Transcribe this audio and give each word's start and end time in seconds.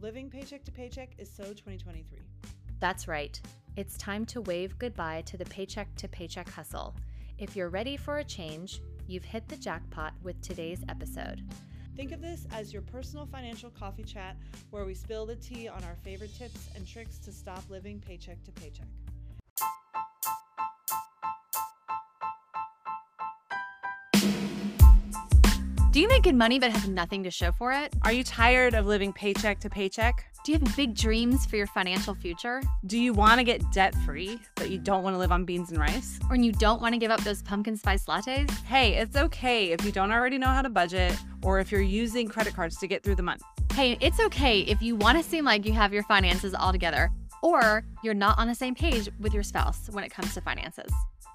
Living 0.00 0.30
paycheck 0.30 0.62
to 0.64 0.70
paycheck 0.70 1.10
is 1.18 1.28
so 1.28 1.42
2023. 1.42 2.20
That's 2.78 3.08
right. 3.08 3.40
It's 3.74 3.98
time 3.98 4.24
to 4.26 4.40
wave 4.42 4.78
goodbye 4.78 5.22
to 5.22 5.36
the 5.36 5.44
paycheck 5.46 5.92
to 5.96 6.06
paycheck 6.06 6.48
hustle. 6.48 6.94
If 7.36 7.56
you're 7.56 7.68
ready 7.68 7.96
for 7.96 8.18
a 8.18 8.24
change, 8.24 8.80
you've 9.08 9.24
hit 9.24 9.48
the 9.48 9.56
jackpot 9.56 10.14
with 10.22 10.40
today's 10.40 10.84
episode. 10.88 11.42
Think 11.96 12.12
of 12.12 12.20
this 12.20 12.46
as 12.52 12.72
your 12.72 12.82
personal 12.82 13.26
financial 13.26 13.70
coffee 13.70 14.04
chat 14.04 14.36
where 14.70 14.84
we 14.84 14.94
spill 14.94 15.26
the 15.26 15.34
tea 15.34 15.66
on 15.66 15.82
our 15.82 15.96
favorite 16.04 16.32
tips 16.38 16.68
and 16.76 16.86
tricks 16.86 17.18
to 17.18 17.32
stop 17.32 17.64
living 17.68 17.98
paycheck 17.98 18.40
to 18.44 18.52
paycheck. 18.52 18.86
Do 25.98 26.02
you 26.02 26.06
make 26.06 26.22
good 26.22 26.36
money 26.36 26.60
but 26.60 26.70
have 26.70 26.88
nothing 26.88 27.24
to 27.24 27.30
show 27.32 27.50
for 27.50 27.72
it? 27.72 27.92
Are 28.02 28.12
you 28.12 28.22
tired 28.22 28.72
of 28.74 28.86
living 28.86 29.12
paycheck 29.12 29.58
to 29.58 29.68
paycheck? 29.68 30.24
Do 30.44 30.52
you 30.52 30.58
have 30.60 30.76
big 30.76 30.94
dreams 30.94 31.44
for 31.44 31.56
your 31.56 31.66
financial 31.66 32.14
future? 32.14 32.62
Do 32.86 32.96
you 32.96 33.12
want 33.12 33.40
to 33.40 33.42
get 33.42 33.72
debt 33.72 33.96
free, 34.06 34.38
but 34.54 34.70
you 34.70 34.78
don't 34.78 35.02
want 35.02 35.14
to 35.14 35.18
live 35.18 35.32
on 35.32 35.44
beans 35.44 35.72
and 35.72 35.80
rice? 35.80 36.20
Or 36.30 36.36
you 36.36 36.52
don't 36.52 36.80
want 36.80 36.92
to 36.92 37.00
give 37.00 37.10
up 37.10 37.24
those 37.24 37.42
pumpkin 37.42 37.76
spice 37.76 38.04
lattes? 38.04 38.48
Hey, 38.60 38.94
it's 38.94 39.16
okay 39.16 39.72
if 39.72 39.84
you 39.84 39.90
don't 39.90 40.12
already 40.12 40.38
know 40.38 40.46
how 40.46 40.62
to 40.62 40.68
budget 40.68 41.16
or 41.42 41.58
if 41.58 41.72
you're 41.72 41.80
using 41.80 42.28
credit 42.28 42.54
cards 42.54 42.76
to 42.76 42.86
get 42.86 43.02
through 43.02 43.16
the 43.16 43.24
month. 43.24 43.42
Hey, 43.72 43.98
it's 44.00 44.20
okay 44.20 44.60
if 44.60 44.80
you 44.80 44.94
want 44.94 45.18
to 45.18 45.24
seem 45.28 45.44
like 45.44 45.66
you 45.66 45.72
have 45.72 45.92
your 45.92 46.04
finances 46.04 46.54
all 46.54 46.70
together 46.70 47.10
or 47.42 47.82
you're 48.04 48.14
not 48.14 48.38
on 48.38 48.46
the 48.46 48.54
same 48.54 48.76
page 48.76 49.08
with 49.18 49.34
your 49.34 49.42
spouse 49.42 49.90
when 49.90 50.04
it 50.04 50.10
comes 50.10 50.32
to 50.34 50.40
finances. 50.40 50.92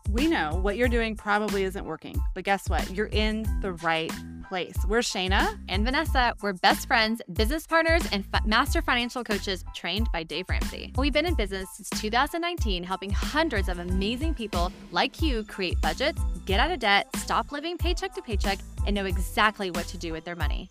We 0.09 0.27
know 0.27 0.59
what 0.61 0.77
you're 0.77 0.89
doing 0.89 1.15
probably 1.15 1.63
isn't 1.63 1.85
working, 1.85 2.21
but 2.35 2.43
guess 2.43 2.69
what? 2.69 2.89
You're 2.91 3.07
in 3.07 3.47
the 3.61 3.73
right 3.73 4.11
place. 4.47 4.75
We're 4.87 4.99
Shayna 4.99 5.57
and 5.69 5.85
Vanessa. 5.85 6.35
We're 6.41 6.53
best 6.53 6.87
friends, 6.87 7.21
business 7.31 7.65
partners, 7.65 8.07
and 8.11 8.25
master 8.45 8.81
financial 8.81 9.23
coaches 9.23 9.63
trained 9.73 10.09
by 10.11 10.23
Dave 10.23 10.45
Ramsey. 10.49 10.93
We've 10.97 11.13
been 11.13 11.25
in 11.25 11.33
business 11.33 11.69
since 11.75 11.89
2019, 12.01 12.83
helping 12.83 13.09
hundreds 13.09 13.69
of 13.69 13.79
amazing 13.79 14.35
people 14.35 14.71
like 14.91 15.21
you 15.21 15.43
create 15.45 15.79
budgets, 15.81 16.21
get 16.45 16.59
out 16.59 16.69
of 16.69 16.79
debt, 16.79 17.07
stop 17.15 17.51
living 17.51 17.77
paycheck 17.77 18.13
to 18.13 18.21
paycheck, 18.21 18.59
and 18.85 18.95
know 18.95 19.05
exactly 19.05 19.71
what 19.71 19.87
to 19.87 19.97
do 19.97 20.11
with 20.11 20.25
their 20.25 20.35
money. 20.35 20.69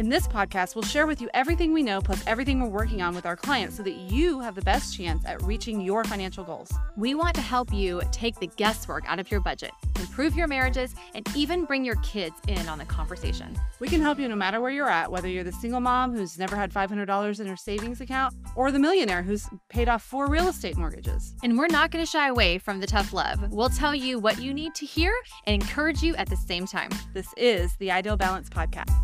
In 0.00 0.08
this 0.08 0.26
podcast, 0.26 0.74
we'll 0.74 0.82
share 0.82 1.06
with 1.06 1.20
you 1.20 1.28
everything 1.34 1.74
we 1.74 1.82
know 1.82 2.00
plus 2.00 2.26
everything 2.26 2.58
we're 2.58 2.70
working 2.70 3.02
on 3.02 3.14
with 3.14 3.26
our 3.26 3.36
clients 3.36 3.76
so 3.76 3.82
that 3.82 3.96
you 3.96 4.40
have 4.40 4.54
the 4.54 4.62
best 4.62 4.96
chance 4.96 5.22
at 5.26 5.42
reaching 5.42 5.78
your 5.78 6.04
financial 6.04 6.42
goals. 6.42 6.72
We 6.96 7.14
want 7.14 7.34
to 7.34 7.42
help 7.42 7.70
you 7.70 8.00
take 8.10 8.40
the 8.40 8.46
guesswork 8.46 9.04
out 9.06 9.18
of 9.18 9.30
your 9.30 9.40
budget, 9.40 9.72
improve 9.98 10.34
your 10.34 10.46
marriages, 10.46 10.94
and 11.14 11.28
even 11.36 11.66
bring 11.66 11.84
your 11.84 11.96
kids 11.96 12.34
in 12.48 12.66
on 12.66 12.78
the 12.78 12.86
conversation. 12.86 13.54
We 13.78 13.88
can 13.88 14.00
help 14.00 14.18
you 14.18 14.26
no 14.26 14.36
matter 14.36 14.58
where 14.62 14.70
you're 14.70 14.88
at, 14.88 15.12
whether 15.12 15.28
you're 15.28 15.44
the 15.44 15.52
single 15.52 15.80
mom 15.80 16.16
who's 16.16 16.38
never 16.38 16.56
had 16.56 16.72
$500 16.72 17.38
in 17.38 17.46
her 17.46 17.56
savings 17.56 18.00
account 18.00 18.34
or 18.56 18.72
the 18.72 18.78
millionaire 18.78 19.22
who's 19.22 19.50
paid 19.68 19.90
off 19.90 20.02
four 20.02 20.28
real 20.28 20.48
estate 20.48 20.78
mortgages. 20.78 21.34
And 21.42 21.58
we're 21.58 21.66
not 21.66 21.90
going 21.90 22.02
to 22.02 22.10
shy 22.10 22.28
away 22.28 22.56
from 22.56 22.80
the 22.80 22.86
tough 22.86 23.12
love. 23.12 23.52
We'll 23.52 23.68
tell 23.68 23.94
you 23.94 24.18
what 24.18 24.40
you 24.40 24.54
need 24.54 24.74
to 24.76 24.86
hear 24.86 25.12
and 25.44 25.60
encourage 25.60 26.00
you 26.00 26.16
at 26.16 26.30
the 26.30 26.38
same 26.38 26.64
time. 26.64 26.88
This 27.12 27.28
is 27.36 27.76
the 27.76 27.90
Ideal 27.90 28.16
Balance 28.16 28.48
Podcast. 28.48 28.96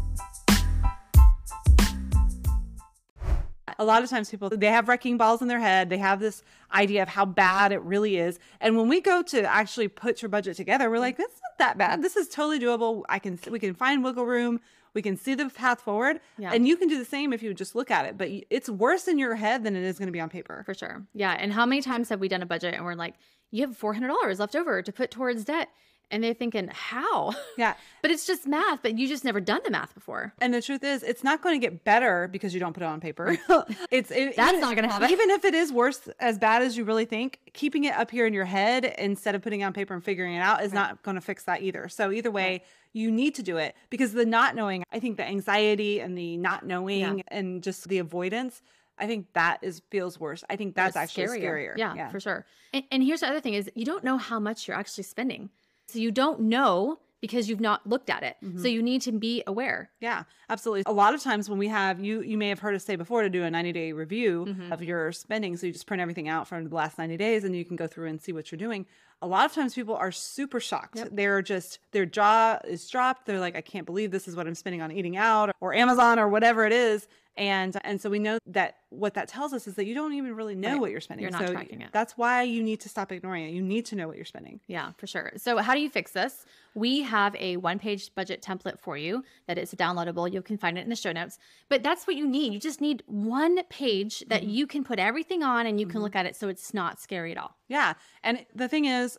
A 3.78 3.84
lot 3.84 4.02
of 4.02 4.10
times 4.10 4.30
people 4.30 4.48
they 4.48 4.66
have 4.66 4.88
wrecking 4.88 5.16
balls 5.16 5.42
in 5.42 5.48
their 5.48 5.60
head. 5.60 5.90
They 5.90 5.98
have 5.98 6.20
this 6.20 6.42
idea 6.72 7.02
of 7.02 7.08
how 7.08 7.24
bad 7.24 7.72
it 7.72 7.82
really 7.82 8.16
is. 8.16 8.38
And 8.60 8.76
when 8.76 8.88
we 8.88 9.00
go 9.00 9.22
to 9.22 9.42
actually 9.42 9.88
put 9.88 10.22
your 10.22 10.28
budget 10.28 10.56
together 10.56 10.88
we're 10.90 10.98
like 10.98 11.16
that's 11.16 11.40
not 11.42 11.58
that 11.58 11.78
bad. 11.78 12.02
This 12.02 12.16
is 12.16 12.28
totally 12.28 12.60
doable. 12.60 13.02
I 13.08 13.18
can 13.18 13.38
we 13.50 13.58
can 13.58 13.74
find 13.74 14.04
wiggle 14.04 14.26
room. 14.26 14.60
We 14.94 15.02
can 15.02 15.16
see 15.16 15.34
the 15.34 15.50
path 15.50 15.80
forward. 15.80 16.20
Yeah. 16.38 16.52
and 16.52 16.66
you 16.66 16.76
can 16.76 16.88
do 16.88 16.98
the 16.98 17.04
same 17.04 17.32
if 17.32 17.42
you 17.42 17.52
just 17.54 17.74
look 17.74 17.90
at 17.90 18.06
it 18.06 18.16
but 18.16 18.28
it's 18.50 18.68
worse 18.68 19.08
in 19.08 19.18
your 19.18 19.34
head 19.34 19.64
than 19.64 19.76
it 19.76 19.82
is 19.82 19.98
going 19.98 20.08
to 20.08 20.12
be 20.12 20.20
on 20.20 20.28
paper. 20.28 20.62
For 20.64 20.74
sure. 20.74 21.04
Yeah. 21.12 21.32
And 21.32 21.52
how 21.52 21.66
many 21.66 21.82
times 21.82 22.08
have 22.08 22.20
we 22.20 22.28
done 22.28 22.42
a 22.42 22.46
budget 22.46 22.74
and 22.74 22.84
we're 22.84 22.94
like 22.94 23.14
you 23.50 23.66
have 23.66 23.78
$400 23.78 24.38
left 24.38 24.56
over 24.56 24.82
to 24.82 24.92
put 24.92 25.10
towards 25.10 25.44
debt 25.44 25.68
and 26.10 26.22
they're 26.22 26.34
thinking, 26.34 26.68
how? 26.72 27.34
Yeah. 27.56 27.74
but 28.02 28.10
it's 28.10 28.26
just 28.26 28.46
math, 28.46 28.82
but 28.82 28.98
you 28.98 29.08
just 29.08 29.24
never 29.24 29.40
done 29.40 29.60
the 29.64 29.70
math 29.70 29.94
before. 29.94 30.34
And 30.40 30.52
the 30.52 30.60
truth 30.60 30.84
is, 30.84 31.02
it's 31.02 31.24
not 31.24 31.42
going 31.42 31.58
to 31.58 31.64
get 31.64 31.84
better 31.84 32.28
because 32.30 32.52
you 32.52 32.60
don't 32.60 32.74
put 32.74 32.82
it 32.82 32.86
on 32.86 33.00
paper. 33.00 33.38
it's 33.90 34.10
it, 34.10 34.36
That's 34.36 34.52
even, 34.52 34.60
not 34.60 34.74
going 34.74 34.86
to 34.86 34.92
happen. 34.92 35.10
Even 35.10 35.30
if 35.30 35.44
it 35.44 35.54
is 35.54 35.72
worse, 35.72 36.06
as 36.20 36.38
bad 36.38 36.60
as 36.60 36.76
you 36.76 36.84
really 36.84 37.06
think, 37.06 37.40
keeping 37.54 37.84
it 37.84 37.94
up 37.94 38.10
here 38.10 38.26
in 38.26 38.34
your 38.34 38.44
head 38.44 38.94
instead 38.98 39.34
of 39.34 39.42
putting 39.42 39.60
it 39.60 39.64
on 39.64 39.72
paper 39.72 39.94
and 39.94 40.04
figuring 40.04 40.34
it 40.34 40.40
out 40.40 40.62
is 40.62 40.72
right. 40.72 40.80
not 40.80 41.02
going 41.02 41.14
to 41.14 41.20
fix 41.22 41.44
that 41.44 41.62
either. 41.62 41.88
So 41.88 42.10
either 42.10 42.30
way, 42.30 42.50
right. 42.50 42.64
you 42.92 43.10
need 43.10 43.34
to 43.36 43.42
do 43.42 43.56
it 43.56 43.74
because 43.88 44.12
the 44.12 44.26
not 44.26 44.54
knowing, 44.54 44.84
I 44.92 44.98
think 44.98 45.16
the 45.16 45.26
anxiety 45.26 46.00
and 46.00 46.16
the 46.16 46.36
not 46.36 46.66
knowing 46.66 47.18
yeah. 47.18 47.24
and 47.28 47.62
just 47.62 47.88
the 47.88 47.98
avoidance 47.98 48.60
I 48.98 49.06
think 49.06 49.26
that 49.34 49.58
is 49.62 49.82
feels 49.90 50.18
worse. 50.18 50.42
I 50.48 50.56
think 50.56 50.74
that's, 50.74 50.94
that's 50.94 51.10
actually 51.10 51.38
scarier. 51.38 51.74
scarier. 51.74 51.76
Yeah, 51.76 51.94
yeah, 51.94 52.08
for 52.08 52.20
sure. 52.20 52.46
And, 52.72 52.84
and 52.90 53.02
here's 53.02 53.20
the 53.20 53.28
other 53.28 53.40
thing 53.40 53.54
is 53.54 53.70
you 53.74 53.84
don't 53.84 54.04
know 54.04 54.16
how 54.16 54.40
much 54.40 54.66
you're 54.66 54.76
actually 54.76 55.04
spending. 55.04 55.50
So 55.88 55.98
you 55.98 56.10
don't 56.10 56.40
know 56.40 56.98
because 57.20 57.48
you've 57.48 57.60
not 57.60 57.86
looked 57.86 58.10
at 58.10 58.22
it. 58.22 58.36
Mm-hmm. 58.44 58.60
So 58.60 58.68
you 58.68 58.82
need 58.82 59.02
to 59.02 59.12
be 59.12 59.42
aware. 59.46 59.90
Yeah, 60.00 60.24
absolutely. 60.48 60.82
A 60.86 60.92
lot 60.92 61.14
of 61.14 61.22
times 61.22 61.48
when 61.48 61.58
we 61.58 61.68
have 61.68 62.00
you 62.00 62.20
you 62.20 62.36
may 62.36 62.48
have 62.48 62.58
heard 62.58 62.74
us 62.74 62.84
say 62.84 62.96
before 62.96 63.22
to 63.22 63.30
do 63.30 63.44
a 63.44 63.48
90-day 63.48 63.92
review 63.92 64.46
mm-hmm. 64.48 64.72
of 64.72 64.82
your 64.82 65.12
spending 65.12 65.56
so 65.56 65.66
you 65.66 65.72
just 65.72 65.86
print 65.86 66.00
everything 66.00 66.28
out 66.28 66.46
from 66.46 66.68
the 66.68 66.74
last 66.74 66.98
90 66.98 67.16
days 67.16 67.44
and 67.44 67.56
you 67.56 67.64
can 67.64 67.76
go 67.76 67.86
through 67.86 68.08
and 68.08 68.20
see 68.20 68.32
what 68.32 68.50
you're 68.52 68.58
doing. 68.58 68.86
A 69.22 69.26
lot 69.26 69.46
of 69.46 69.52
times 69.52 69.74
people 69.74 69.96
are 69.96 70.12
super 70.12 70.60
shocked. 70.60 70.98
Yep. 70.98 71.08
They're 71.12 71.42
just 71.42 71.78
their 71.92 72.06
jaw 72.06 72.58
is 72.64 72.88
dropped. 72.88 73.26
They're 73.26 73.40
like 73.40 73.56
I 73.56 73.62
can't 73.62 73.86
believe 73.86 74.10
this 74.10 74.28
is 74.28 74.36
what 74.36 74.46
I'm 74.46 74.54
spending 74.54 74.82
on 74.82 74.92
eating 74.92 75.16
out 75.16 75.54
or 75.60 75.74
Amazon 75.74 76.18
or 76.18 76.28
whatever 76.28 76.66
it 76.66 76.72
is 76.72 77.08
and 77.36 77.76
and 77.84 78.00
so 78.00 78.08
we 78.08 78.18
know 78.18 78.38
that 78.46 78.76
what 78.90 79.14
that 79.14 79.28
tells 79.28 79.52
us 79.52 79.66
is 79.66 79.74
that 79.74 79.86
you 79.86 79.94
don't 79.94 80.14
even 80.14 80.34
really 80.34 80.54
know 80.54 80.72
right. 80.72 80.80
what 80.80 80.90
you're 80.90 81.00
spending. 81.00 81.22
You're 81.22 81.32
not 81.32 81.46
so 81.46 81.52
tracking 81.52 81.82
it. 81.82 81.90
That's 81.92 82.16
why 82.16 82.42
you 82.42 82.62
need 82.62 82.80
to 82.80 82.88
stop 82.88 83.12
ignoring 83.12 83.44
it. 83.44 83.52
You 83.52 83.62
need 83.62 83.84
to 83.86 83.96
know 83.96 84.06
what 84.06 84.16
you're 84.16 84.24
spending. 84.24 84.60
Yeah, 84.66 84.92
for 84.96 85.06
sure. 85.06 85.32
So 85.36 85.58
how 85.58 85.74
do 85.74 85.80
you 85.80 85.90
fix 85.90 86.12
this? 86.12 86.46
We 86.74 87.02
have 87.02 87.34
a 87.36 87.56
one-page 87.56 88.14
budget 88.14 88.42
template 88.42 88.78
for 88.78 88.96
you 88.96 89.24
that 89.46 89.58
is 89.58 89.72
downloadable. 89.74 90.32
You 90.32 90.42
can 90.42 90.58
find 90.58 90.78
it 90.78 90.82
in 90.82 90.90
the 90.90 90.96
show 90.96 91.12
notes. 91.12 91.38
But 91.68 91.82
that's 91.82 92.06
what 92.06 92.16
you 92.16 92.26
need. 92.26 92.52
You 92.52 92.60
just 92.60 92.80
need 92.80 93.02
one 93.06 93.62
page 93.64 94.24
that 94.28 94.42
mm-hmm. 94.42 94.50
you 94.50 94.66
can 94.66 94.84
put 94.84 94.98
everything 94.98 95.42
on 95.42 95.66
and 95.66 95.80
you 95.80 95.86
can 95.86 95.96
mm-hmm. 95.96 96.04
look 96.04 96.16
at 96.16 96.26
it 96.26 96.36
so 96.36 96.48
it's 96.48 96.72
not 96.72 97.00
scary 97.00 97.32
at 97.32 97.38
all. 97.38 97.56
Yeah. 97.68 97.94
And 98.22 98.44
the 98.54 98.68
thing 98.68 98.84
is, 98.84 99.18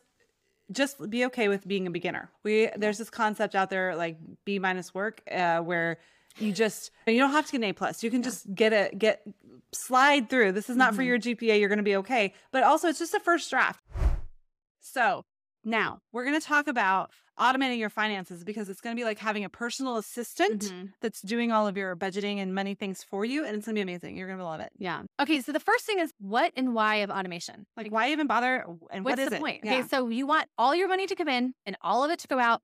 just 0.71 1.09
be 1.09 1.25
okay 1.25 1.47
with 1.47 1.67
being 1.67 1.87
a 1.87 1.91
beginner. 1.91 2.29
We 2.43 2.69
there's 2.75 2.97
this 2.97 3.09
concept 3.09 3.55
out 3.55 3.69
there 3.69 3.95
like 3.95 4.17
B 4.43 4.59
minus 4.59 4.93
work 4.93 5.21
uh, 5.31 5.59
where 5.59 5.97
you 6.39 6.51
just 6.51 6.91
you 7.05 7.19
don't 7.19 7.31
have 7.31 7.45
to 7.47 7.51
get 7.51 7.57
an 7.57 7.63
A 7.65 7.73
plus. 7.73 8.03
You 8.03 8.11
can 8.11 8.23
just 8.23 8.53
get 8.53 8.73
a 8.73 8.95
get 8.95 9.21
slide 9.73 10.29
through. 10.29 10.53
This 10.53 10.69
is 10.69 10.75
not 10.75 10.89
mm-hmm. 10.89 10.95
for 10.97 11.03
your 11.03 11.19
GPA. 11.19 11.59
You're 11.59 11.69
going 11.69 11.77
to 11.77 11.83
be 11.83 11.97
okay. 11.97 12.33
But 12.51 12.63
also, 12.63 12.87
it's 12.87 12.99
just 12.99 13.13
a 13.13 13.19
first 13.19 13.49
draft. 13.49 13.83
So 14.79 15.25
now 15.63 15.99
we're 16.11 16.23
going 16.23 16.39
to 16.39 16.45
talk 16.45 16.67
about 16.67 17.11
automating 17.39 17.77
your 17.77 17.89
finances 17.89 18.43
because 18.43 18.67
it's 18.69 18.81
going 18.81 18.95
to 18.95 18.99
be 18.99 19.03
like 19.03 19.19
having 19.19 19.43
a 19.43 19.49
personal 19.49 19.97
assistant 19.97 20.63
mm-hmm. 20.63 20.85
that's 21.01 21.21
doing 21.21 21.51
all 21.51 21.67
of 21.67 21.77
your 21.77 21.95
budgeting 21.95 22.37
and 22.37 22.55
money 22.55 22.73
things 22.73 23.03
for 23.03 23.23
you. 23.25 23.45
And 23.45 23.55
it's 23.55 23.65
going 23.65 23.75
to 23.75 23.79
be 23.79 23.83
amazing. 23.83 24.17
You're 24.17 24.27
going 24.27 24.39
to 24.39 24.45
love 24.45 24.59
it. 24.59 24.71
Yeah. 24.77 25.03
Okay. 25.19 25.41
So 25.41 25.51
the 25.51 25.59
first 25.59 25.85
thing 25.85 25.99
is 25.99 26.11
what 26.19 26.51
and 26.55 26.73
why 26.73 26.97
of 26.97 27.09
automation? 27.09 27.67
Like, 27.75 27.91
why 27.91 28.11
even 28.11 28.27
bother? 28.27 28.65
And 28.91 29.05
What's 29.05 29.17
what 29.17 29.19
is 29.19 29.29
the 29.29 29.35
it? 29.35 29.39
point? 29.39 29.61
Yeah. 29.63 29.79
Okay. 29.79 29.87
So 29.87 30.09
you 30.09 30.25
want 30.25 30.47
all 30.57 30.73
your 30.73 30.87
money 30.87 31.05
to 31.05 31.15
come 31.15 31.27
in 31.27 31.53
and 31.65 31.77
all 31.81 32.03
of 32.03 32.11
it 32.11 32.19
to 32.19 32.27
go 32.27 32.39
out 32.39 32.61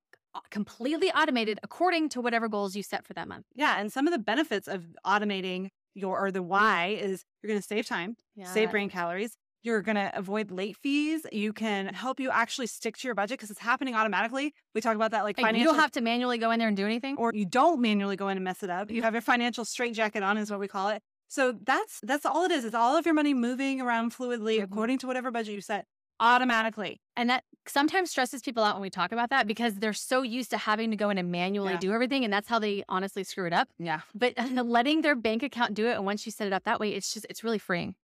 completely 0.49 1.11
automated 1.11 1.59
according 1.63 2.09
to 2.09 2.21
whatever 2.21 2.47
goals 2.47 2.75
you 2.75 2.83
set 2.83 3.05
for 3.05 3.13
that 3.13 3.27
month. 3.27 3.45
Yeah, 3.55 3.79
and 3.79 3.91
some 3.91 4.07
of 4.07 4.13
the 4.13 4.19
benefits 4.19 4.67
of 4.67 4.85
automating 5.05 5.69
your 5.93 6.19
or 6.19 6.31
the 6.31 6.41
why 6.41 6.97
is 6.99 7.23
you're 7.41 7.49
going 7.49 7.61
to 7.61 7.65
save 7.65 7.85
time, 7.85 8.15
yeah. 8.35 8.45
save 8.45 8.71
brain 8.71 8.89
calories. 8.89 9.37
You're 9.61 9.81
going 9.81 9.95
to 9.95 10.11
avoid 10.13 10.51
late 10.51 10.75
fees. 10.75 11.25
You 11.31 11.53
can 11.53 11.93
help 11.93 12.19
you 12.19 12.29
actually 12.29 12.67
stick 12.67 12.97
to 12.97 13.07
your 13.07 13.15
budget 13.15 13.37
because 13.37 13.49
it's 13.49 13.61
happening 13.61 13.95
automatically. 13.95 14.53
We 14.75 14.81
talk 14.81 14.95
about 14.95 15.11
that 15.11 15.23
like 15.23 15.37
financial. 15.37 15.59
You 15.59 15.65
don't 15.65 15.79
have 15.79 15.91
to 15.91 16.01
manually 16.01 16.37
go 16.37 16.51
in 16.51 16.59
there 16.59 16.67
and 16.67 16.75
do 16.75 16.85
anything, 16.85 17.15
or 17.17 17.31
you 17.33 17.45
don't 17.45 17.79
manually 17.79 18.17
go 18.17 18.27
in 18.27 18.37
and 18.37 18.43
mess 18.43 18.61
it 18.61 18.69
up. 18.69 18.91
You 18.91 19.03
have 19.03 19.13
your 19.13 19.21
financial 19.21 19.63
straitjacket 19.63 20.21
on, 20.21 20.37
is 20.37 20.51
what 20.51 20.59
we 20.59 20.67
call 20.67 20.89
it. 20.89 21.01
So 21.29 21.55
that's 21.63 21.99
that's 22.03 22.25
all 22.25 22.43
it 22.43 22.51
is. 22.51 22.65
It's 22.65 22.75
all 22.75 22.97
of 22.97 23.05
your 23.05 23.15
money 23.15 23.33
moving 23.33 23.79
around 23.79 24.13
fluidly 24.13 24.55
mm-hmm. 24.55 24.65
according 24.65 24.97
to 24.99 25.07
whatever 25.07 25.31
budget 25.31 25.55
you 25.55 25.61
set 25.61 25.85
automatically. 26.19 27.01
And 27.15 27.29
that 27.29 27.43
sometimes 27.67 28.11
stresses 28.11 28.41
people 28.41 28.63
out 28.63 28.75
when 28.75 28.81
we 28.81 28.89
talk 28.89 29.11
about 29.11 29.29
that 29.29 29.47
because 29.47 29.75
they're 29.75 29.93
so 29.93 30.21
used 30.21 30.49
to 30.51 30.57
having 30.57 30.91
to 30.91 30.97
go 30.97 31.09
in 31.09 31.17
and 31.17 31.31
manually 31.31 31.73
yeah. 31.73 31.79
do 31.79 31.93
everything. 31.93 32.23
And 32.23 32.33
that's 32.33 32.47
how 32.47 32.59
they 32.59 32.83
honestly 32.89 33.23
screw 33.23 33.47
it 33.47 33.53
up. 33.53 33.69
Yeah. 33.79 34.01
But 34.13 34.33
letting 34.51 35.01
their 35.01 35.15
bank 35.15 35.43
account 35.43 35.73
do 35.73 35.87
it. 35.87 35.93
And 35.93 36.05
once 36.05 36.25
you 36.25 36.31
set 36.31 36.47
it 36.47 36.53
up 36.53 36.63
that 36.63 36.79
way, 36.79 36.93
it's 36.93 37.13
just, 37.13 37.25
it's 37.29 37.43
really 37.43 37.59
freeing. 37.59 37.95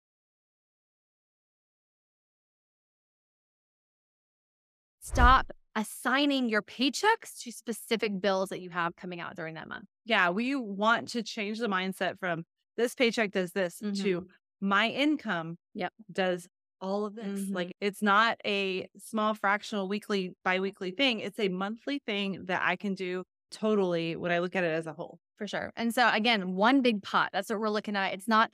Stop 5.00 5.52
assigning 5.74 6.48
your 6.48 6.60
paychecks 6.60 7.40
to 7.42 7.50
specific 7.50 8.20
bills 8.20 8.50
that 8.50 8.60
you 8.60 8.68
have 8.70 8.94
coming 8.96 9.20
out 9.20 9.36
during 9.36 9.54
that 9.54 9.68
month. 9.68 9.86
Yeah. 10.04 10.30
We 10.30 10.54
want 10.54 11.08
to 11.08 11.22
change 11.22 11.58
the 11.58 11.68
mindset 11.68 12.18
from 12.18 12.44
this 12.76 12.94
paycheck 12.94 13.32
does 13.32 13.52
this 13.52 13.80
mm-hmm. 13.82 14.02
to 14.02 14.26
my 14.60 14.88
income 14.88 15.56
yep. 15.74 15.92
does 16.10 16.48
all 16.80 17.06
of 17.06 17.14
this. 17.14 17.40
Mm-hmm. 17.40 17.54
Like 17.54 17.72
it's 17.80 18.02
not 18.02 18.38
a 18.44 18.88
small 18.98 19.34
fractional 19.34 19.88
weekly 19.88 20.34
biweekly 20.44 20.92
thing. 20.92 21.20
It's 21.20 21.38
a 21.38 21.48
monthly 21.48 22.00
thing 22.06 22.44
that 22.46 22.62
I 22.64 22.76
can 22.76 22.94
do 22.94 23.24
totally 23.50 24.16
when 24.16 24.32
I 24.32 24.38
look 24.38 24.56
at 24.56 24.64
it 24.64 24.72
as 24.72 24.86
a 24.86 24.92
whole. 24.92 25.18
For 25.36 25.46
sure. 25.46 25.72
And 25.76 25.94
so 25.94 26.10
again, 26.12 26.54
one 26.54 26.82
big 26.82 27.02
pot. 27.02 27.30
That's 27.32 27.48
what 27.48 27.60
we're 27.60 27.68
looking 27.70 27.96
at. 27.96 28.12
It's 28.12 28.26
not 28.26 28.50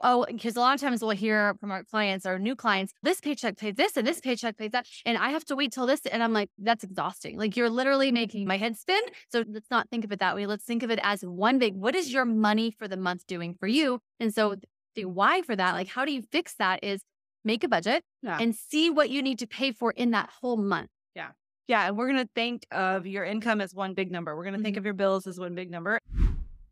oh, 0.00 0.26
because 0.28 0.56
a 0.56 0.60
lot 0.60 0.74
of 0.74 0.80
times 0.80 1.02
we'll 1.02 1.10
hear 1.10 1.54
from 1.60 1.70
our 1.70 1.84
clients 1.84 2.26
or 2.26 2.38
new 2.38 2.54
clients, 2.54 2.92
this 3.02 3.20
paycheck 3.20 3.56
pays 3.56 3.74
this 3.74 3.96
and 3.96 4.06
this 4.06 4.20
paycheck 4.20 4.56
pays 4.56 4.70
that. 4.72 4.86
And 5.04 5.16
I 5.18 5.30
have 5.30 5.44
to 5.46 5.56
wait 5.56 5.72
till 5.72 5.86
this. 5.86 6.04
And 6.06 6.22
I'm 6.22 6.32
like, 6.32 6.50
that's 6.58 6.84
exhausting. 6.84 7.38
Like 7.38 7.56
you're 7.56 7.70
literally 7.70 8.12
making 8.12 8.46
my 8.46 8.56
head 8.56 8.76
spin. 8.76 9.00
So 9.30 9.44
let's 9.48 9.70
not 9.70 9.88
think 9.90 10.04
of 10.04 10.12
it 10.12 10.20
that 10.20 10.34
way. 10.34 10.46
Let's 10.46 10.64
think 10.64 10.82
of 10.82 10.90
it 10.90 11.00
as 11.02 11.22
one 11.22 11.58
big, 11.58 11.74
what 11.74 11.94
is 11.94 12.12
your 12.12 12.24
money 12.24 12.70
for 12.70 12.88
the 12.88 12.96
month 12.96 13.26
doing 13.26 13.54
for 13.58 13.66
you? 13.66 14.00
And 14.20 14.34
so 14.34 14.56
the 14.94 15.04
why 15.06 15.42
for 15.42 15.56
that, 15.56 15.72
like 15.72 15.88
how 15.88 16.04
do 16.04 16.12
you 16.12 16.22
fix 16.22 16.54
that 16.58 16.80
is 16.82 17.02
make 17.44 17.64
a 17.64 17.68
budget 17.68 18.04
Yeah. 18.22 18.38
and 18.40 18.54
see 18.54 18.90
what 18.90 19.10
you 19.10 19.22
need 19.22 19.38
to 19.40 19.46
pay 19.46 19.72
for 19.72 19.90
in 19.92 20.10
that 20.12 20.30
whole 20.40 20.56
month. 20.56 20.90
Yeah, 21.14 21.30
Yeah. 21.68 21.86
and 21.88 21.96
we're 21.96 22.08
going 22.10 22.24
to 22.24 22.30
think 22.34 22.66
of 22.70 23.06
your 23.06 23.24
income 23.24 23.60
as 23.60 23.74
one 23.74 23.94
big 23.94 24.10
number. 24.10 24.36
We're 24.36 24.44
going 24.44 24.56
to 24.56 24.62
think 24.62 24.76
Mhm. 24.76 24.80
of 24.80 24.84
your 24.84 24.94
bills 24.94 25.26
as 25.26 25.38
one 25.38 25.54
big 25.54 25.70
number. 25.70 25.98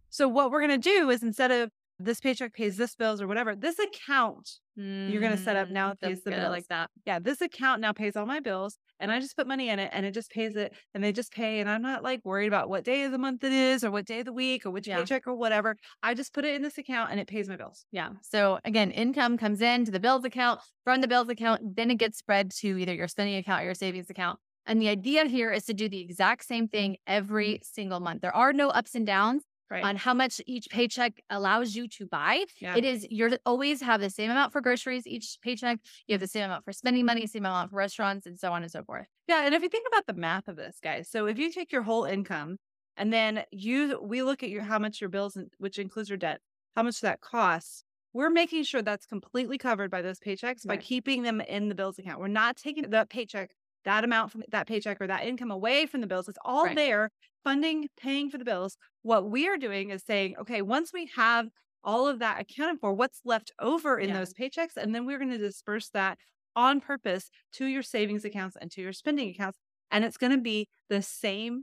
So 0.09 0.29
what 0.29 0.51
we're 0.51 0.61
going 0.67 0.81
to 0.81 0.91
do 0.91 1.11
is 1.11 1.23
instead 1.23 1.51
of 1.51 1.71
this 1.99 2.19
paycheck 2.21 2.55
pays 2.55 2.77
this 2.79 2.95
bills 2.97 3.21
or 3.21 3.27
whatever, 3.29 3.55
this 3.55 3.79
account, 3.79 4.61
You're 4.75 5.21
gonna 5.21 5.37
set 5.37 5.57
up 5.57 5.69
Mm, 5.69 5.73
now 5.73 5.89
that's 5.89 6.01
pays 6.01 6.23
the 6.25 6.31
bills. 6.31 6.49
like 6.51 6.67
that. 6.69 6.89
yeah, 7.05 7.19
this 7.19 7.43
account 7.43 7.83
now 7.83 7.93
pays 7.93 8.17
all 8.17 8.25
my 8.25 8.41
bills 8.41 8.79
and 9.01 9.11
I 9.11 9.21
just 9.21 9.37
put 9.37 9.47
money 9.47 9.69
in 9.69 9.79
it 9.79 9.91
and 9.93 10.07
it 10.07 10.13
just 10.13 10.31
pays 10.31 10.55
it 10.57 10.75
and 10.95 11.03
they 11.03 11.13
just 11.13 11.33
pay 11.33 11.61
and 11.61 11.69
I'm 11.69 11.83
not 11.83 12.03
like 12.03 12.21
worried 12.25 12.49
about 12.49 12.69
what 12.69 12.85
day 12.85 13.05
of 13.05 13.13
the 13.13 13.19
month 13.19 13.43
it 13.45 13.53
is 13.53 13.83
or 13.83 13.91
what 13.91 14.07
day 14.07 14.21
of 14.21 14.27
the 14.27 14.33
week 14.33 14.67
or 14.67 14.71
which 14.71 14.87
Yeah. 14.87 14.99
paycheck 14.99 15.27
or 15.27 15.35
whatever. 15.35 15.77
I 16.03 16.15
just 16.15 16.33
put 16.33 16.45
it 16.45 16.55
in 16.55 16.63
this 16.63 16.79
account 16.79 17.11
and 17.11 17.19
it 17.19 17.27
pays 17.27 17.49
my 17.49 17.57
bills. 17.57 17.85
Yeah. 17.91 18.11
So 18.23 18.59
again, 18.65 18.91
income 18.91 19.37
comes 19.37 19.61
in 19.61 19.85
to 19.87 19.91
the 19.91 20.01
bills 20.01 20.25
account, 20.25 20.61
from 20.85 21.01
the 21.01 21.09
bills 21.09 21.29
account, 21.29 21.77
then 21.77 21.91
it 21.91 21.97
gets 21.97 22.19
spread 22.19 22.51
to 22.59 22.79
either 22.79 22.95
your 22.95 23.09
spending 23.09 23.37
account 23.37 23.63
or 23.63 23.65
your 23.65 23.75
savings 23.75 24.11
account. 24.11 24.39
And 24.67 24.81
the 24.81 24.89
idea 24.89 25.25
here 25.27 25.51
is 25.51 25.65
to 25.65 25.75
do 25.75 25.89
the 25.89 26.01
exact 26.01 26.45
same 26.45 26.69
thing 26.69 26.97
every 27.07 27.55
mm-hmm. 27.55 27.63
single 27.63 28.01
month. 28.01 28.23
There 28.23 28.35
are 28.35 28.53
no 28.53 28.69
ups 28.69 28.95
and 28.95 29.07
downs 29.07 29.43
Right. 29.71 29.85
on 29.85 29.95
how 29.95 30.15
much 30.15 30.41
each 30.47 30.69
paycheck 30.69 31.23
allows 31.31 31.77
you 31.77 31.87
to 31.89 32.07
buy. 32.07 32.45
yeah. 32.59 32.77
It 32.77 32.85
is 32.85 33.07
you're 33.09 33.31
always 33.47 33.81
have 33.81 34.01
the 34.01 34.11
same 34.11 34.31
amount 34.31 34.53
for 34.53 34.61
groceries 34.61 35.07
each 35.07 35.39
paycheck. 35.43 35.79
You 36.09 36.15
have 36.15 36.21
the 36.21 36.27
mm-hmm. 36.27 36.31
same 36.31 36.45
amount 36.47 36.65
for 36.65 36.73
spending 36.73 37.07
money, 37.07 37.25
same 37.29 37.47
amount 37.47 37.71
for 37.71 37.77
restaurants, 37.77 38.27
and 38.27 38.37
so 38.37 38.53
on 38.53 38.63
and 38.63 38.73
so 38.73 38.83
forth. 38.83 39.07
Yeah, 39.29 39.47
and 39.47 39.55
if 39.55 39.63
you 39.63 39.69
think 39.69 39.87
about 39.87 40.07
the 40.07 40.21
math 40.21 40.49
of 40.49 40.57
this, 40.57 40.79
guys, 40.83 41.09
so 41.09 41.27
if 41.27 41.39
you 41.39 41.53
take 41.53 41.71
your 41.71 41.83
whole 41.83 42.05
income 42.05 42.57
and 42.97 43.13
then 43.13 43.45
you 43.53 44.01
we 44.03 44.23
look 44.23 44.43
at 44.43 44.51
your 44.51 44.63
how 44.63 44.81
much 44.81 45.01
your 45.01 45.11
bills, 45.11 45.39
which 45.59 45.79
includes 45.79 46.09
your 46.09 46.19
debt, 46.19 46.41
how 46.75 46.83
much 46.83 47.01
that 47.01 47.21
costs, 47.21 47.85
we're 48.13 48.31
making 48.31 48.65
sure 48.65 48.83
that's 48.83 49.07
completely 49.07 49.57
covered 49.57 49.91
by 49.91 50.03
those 50.03 50.19
paychecks 50.19 50.67
by 50.67 50.77
keeping 50.77 51.23
them 51.23 51.41
in 51.41 51.69
the 51.69 51.75
bills 51.75 51.99
account. 51.99 52.21
We're 52.21 52.29
not 52.29 52.57
taking 52.57 52.91
that 52.91 53.09
paycheck, 53.09 53.51
that 53.85 54.05
amount 54.05 54.31
from 54.33 54.43
that 54.51 54.67
paycheck 54.67 55.01
or 55.01 55.07
that 55.07 55.25
income 55.25 55.51
away 55.51 55.87
from 55.87 56.01
the 56.01 56.07
bills. 56.07 56.29
It's 56.29 56.39
all 56.45 56.65
Right. 56.67 56.77
there, 56.77 57.11
funding, 57.45 57.89
paying 57.97 58.31
for 58.31 58.39
the 58.39 58.45
bills. 58.45 58.77
What 59.03 59.31
we 59.31 59.49
are 59.49 59.57
doing 59.57 59.91
is 59.91 60.03
saying, 60.05 60.37
okay, 60.39 60.63
once 60.63 60.93
we 60.93 61.07
have 61.17 61.49
all 61.83 62.07
of 62.07 62.19
that 62.19 62.41
accounted 62.41 62.79
for, 62.81 62.93
what's 62.93 63.21
left 63.25 63.53
over 63.59 63.99
in 63.99 64.11
Yeah. 64.11 64.19
those 64.19 64.35
paychecks, 64.35 64.77
and 64.77 64.95
then 64.95 65.07
we're 65.07 65.19
going 65.19 65.31
to 65.31 65.39
disperse 65.39 65.89
that 65.91 66.19
on 66.55 66.81
purpose 66.81 67.31
to 67.53 67.65
your 67.67 67.83
savings 67.83 68.25
accounts 68.25 68.57
and 68.61 68.71
to 68.73 68.83
your 68.83 68.93
spending 68.93 69.31
accounts. 69.31 69.59
And 69.91 70.05
it's 70.05 70.19
going 70.19 70.33
to 70.33 70.39
be 70.43 70.69
the 70.89 71.01
same 71.01 71.63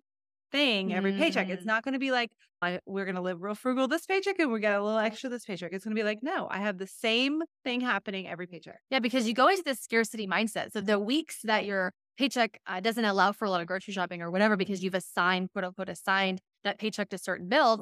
thing 0.51 0.93
every 0.93 1.11
paycheck. 1.13 1.49
It's 1.49 1.63
Mm. 1.63 1.67
not 1.67 1.83
going 1.83 1.93
to 1.93 1.99
be 1.99 2.11
like, 2.11 2.31
we're 2.85 3.05
going 3.05 3.15
to 3.15 3.21
live 3.21 3.41
real 3.41 3.53
frugal 3.53 3.87
this 3.87 4.05
paycheck 4.05 4.39
and 4.39 4.51
we 4.51 4.59
got 4.59 4.79
a 4.79 4.83
little 4.83 4.97
extra 4.97 5.29
this 5.29 5.45
paycheck. 5.45 5.71
It's 5.73 5.83
going 5.83 5.95
to 5.95 5.99
be 5.99 6.05
like, 6.05 6.23
no, 6.23 6.47
I 6.49 6.59
have 6.59 6.77
the 6.77 6.87
same 6.87 7.43
thing 7.63 7.81
happening 7.81 8.27
every 8.27 8.47
paycheck. 8.47 8.79
Yeah, 8.89 8.99
because 8.99 9.27
you 9.27 9.33
go 9.33 9.49
into 9.49 9.61
this 9.63 9.79
scarcity 9.81 10.25
mindset. 10.25 10.71
So 10.71 10.81
the 10.81 10.99
weeks 10.99 11.41
that 11.43 11.65
your 11.65 11.93
paycheck 12.17 12.59
uh, 12.67 12.79
doesn't 12.79 13.05
allow 13.05 13.31
for 13.31 13.45
a 13.45 13.49
lot 13.49 13.61
of 13.61 13.67
grocery 13.67 13.93
shopping 13.93 14.21
or 14.21 14.31
whatever, 14.31 14.55
because 14.57 14.83
you've 14.83 14.95
assigned, 14.95 15.51
quote 15.53 15.65
unquote, 15.65 15.89
assigned 15.89 16.41
that 16.63 16.79
paycheck 16.79 17.09
to 17.09 17.17
certain 17.17 17.47
bills, 17.47 17.79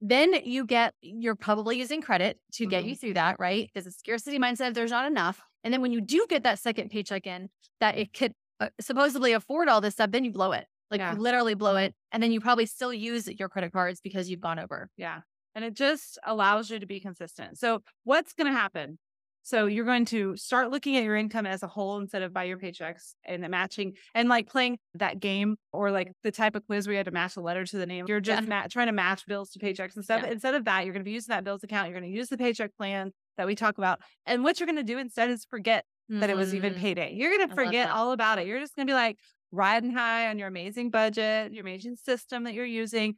then 0.00 0.34
you 0.44 0.64
get, 0.66 0.94
you're 1.00 1.34
probably 1.36 1.78
using 1.78 2.02
credit 2.02 2.38
to 2.52 2.66
get 2.66 2.84
you 2.84 2.94
through 2.96 3.14
that, 3.14 3.36
right? 3.38 3.70
There's 3.74 3.86
a 3.86 3.90
scarcity 3.90 4.38
mindset. 4.38 4.74
There's 4.74 4.90
not 4.90 5.06
enough. 5.06 5.40
And 5.64 5.72
then 5.72 5.80
when 5.82 5.92
you 5.92 6.00
do 6.00 6.26
get 6.28 6.42
that 6.44 6.58
second 6.58 6.90
paycheck 6.90 7.26
in, 7.26 7.48
that 7.80 7.96
it 7.96 8.12
could 8.12 8.32
uh, 8.60 8.68
supposedly 8.80 9.32
afford 9.32 9.68
all 9.68 9.80
this 9.80 9.94
stuff, 9.94 10.10
then 10.10 10.24
you 10.24 10.32
blow 10.32 10.52
it. 10.52 10.66
Like 10.90 11.00
Yeah. 11.00 11.14
you 11.14 11.18
literally 11.20 11.54
blow 11.54 11.76
it. 11.76 11.94
And 12.12 12.22
then 12.22 12.30
you 12.32 12.40
probably 12.40 12.66
still 12.66 12.92
use 12.92 13.26
your 13.28 13.48
credit 13.48 13.72
cards 13.72 14.00
because 14.02 14.30
you've 14.30 14.40
gone 14.40 14.58
over. 14.58 14.88
Yeah. 14.96 15.20
And 15.54 15.64
it 15.64 15.74
just 15.74 16.18
allows 16.24 16.70
you 16.70 16.78
to 16.78 16.86
be 16.86 17.00
consistent. 17.00 17.58
So, 17.58 17.82
what's 18.04 18.34
going 18.34 18.46
to 18.46 18.52
happen? 18.52 18.98
So, 19.48 19.66
you're 19.66 19.84
going 19.84 20.06
to 20.06 20.36
start 20.36 20.70
looking 20.72 20.96
at 20.96 21.04
your 21.04 21.14
income 21.14 21.46
as 21.46 21.62
a 21.62 21.68
whole 21.68 21.98
instead 21.98 22.22
of 22.22 22.32
by 22.32 22.42
your 22.44 22.58
paychecks 22.58 23.14
and 23.24 23.44
the 23.44 23.48
matching 23.48 23.92
and 24.12 24.28
like 24.28 24.48
playing 24.48 24.78
that 24.94 25.20
game 25.20 25.54
or 25.72 25.92
like 25.92 26.10
the 26.24 26.32
type 26.32 26.56
of 26.56 26.66
quiz 26.66 26.88
where 26.88 26.94
you 26.94 26.96
had 26.98 27.06
to 27.06 27.12
match 27.12 27.36
a 27.36 27.40
letter 27.40 27.64
to 27.64 27.76
the 27.76 27.86
name. 27.86 28.06
You're 28.08 28.18
just 28.18 28.42
Yeah. 28.42 28.48
ma- 28.48 28.66
trying 28.68 28.88
to 28.88 28.92
match 28.92 29.24
bills 29.26 29.50
to 29.52 29.60
paychecks 29.60 29.94
and 29.94 30.04
stuff. 30.04 30.22
Yeah. 30.24 30.30
Instead 30.32 30.54
of 30.56 30.64
that, 30.64 30.84
you're 30.84 30.92
going 30.92 31.04
to 31.04 31.08
be 31.08 31.12
using 31.12 31.32
that 31.32 31.44
bills 31.44 31.62
account. 31.62 31.88
You're 31.88 32.00
going 32.00 32.10
to 32.12 32.16
use 32.18 32.28
the 32.28 32.36
paycheck 32.36 32.76
plan 32.76 33.12
that 33.36 33.46
we 33.46 33.54
talk 33.54 33.78
about. 33.78 34.00
And 34.26 34.42
what 34.42 34.58
you're 34.58 34.66
going 34.66 34.76
to 34.76 34.82
do 34.82 34.98
instead 34.98 35.30
is 35.30 35.44
forget 35.48 35.84
that 36.08 36.28
it 36.28 36.36
was 36.36 36.52
even 36.54 36.74
Mhm. 36.74 36.78
payday. 36.78 37.12
You're 37.14 37.36
going 37.36 37.48
to 37.48 37.54
forget 37.54 37.88
all 37.90 38.10
about 38.12 38.38
it. 38.40 38.48
You're 38.48 38.58
just 38.60 38.74
going 38.74 38.86
to 38.88 38.90
be 38.90 38.94
like 38.94 39.16
riding 39.52 39.92
high 39.92 40.28
on 40.28 40.38
your 40.40 40.48
amazing 40.48 40.90
budget, 40.90 41.52
your 41.52 41.60
amazing 41.62 41.94
system 41.96 42.42
that 42.44 42.54
you're 42.54 42.64
using. 42.66 43.14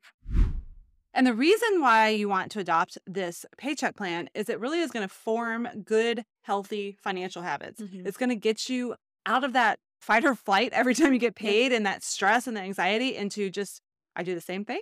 And 1.15 1.27
the 1.27 1.35
reason 1.35 1.81
why 1.81 2.09
you 2.11 2.29
want 2.29 2.51
to 2.53 2.61
adopt 2.61 2.99
this 3.07 3.45
paycheck 3.57 3.97
plan 3.97 4.29
is 4.35 4.49
it 4.49 4.61
really 4.61 4.81
is 4.81 4.91
going 4.91 5.07
to 5.09 5.13
form 5.13 5.67
good, 5.85 6.25
healthy 6.43 6.97
financial 7.03 7.43
habits. 7.43 7.81
Mhm. 7.81 8.07
It's 8.07 8.17
going 8.17 8.29
to 8.29 8.37
get 8.37 8.69
you 8.69 8.95
out 9.27 9.43
of 9.45 9.53
that 9.55 9.79
fight 10.01 10.25
or 10.25 10.35
flight 10.35 10.73
every 10.73 10.95
time 10.95 11.13
you 11.13 11.19
get 11.19 11.35
paid 11.35 11.73
and 11.73 11.85
that 11.87 12.05
stress 12.05 12.47
and 12.47 12.57
the 12.57 12.61
anxiety 12.61 13.17
into 13.17 13.51
just, 13.51 13.81
I 14.15 14.23
do 14.23 14.35
the 14.35 14.41
same 14.41 14.65
thing. 14.65 14.81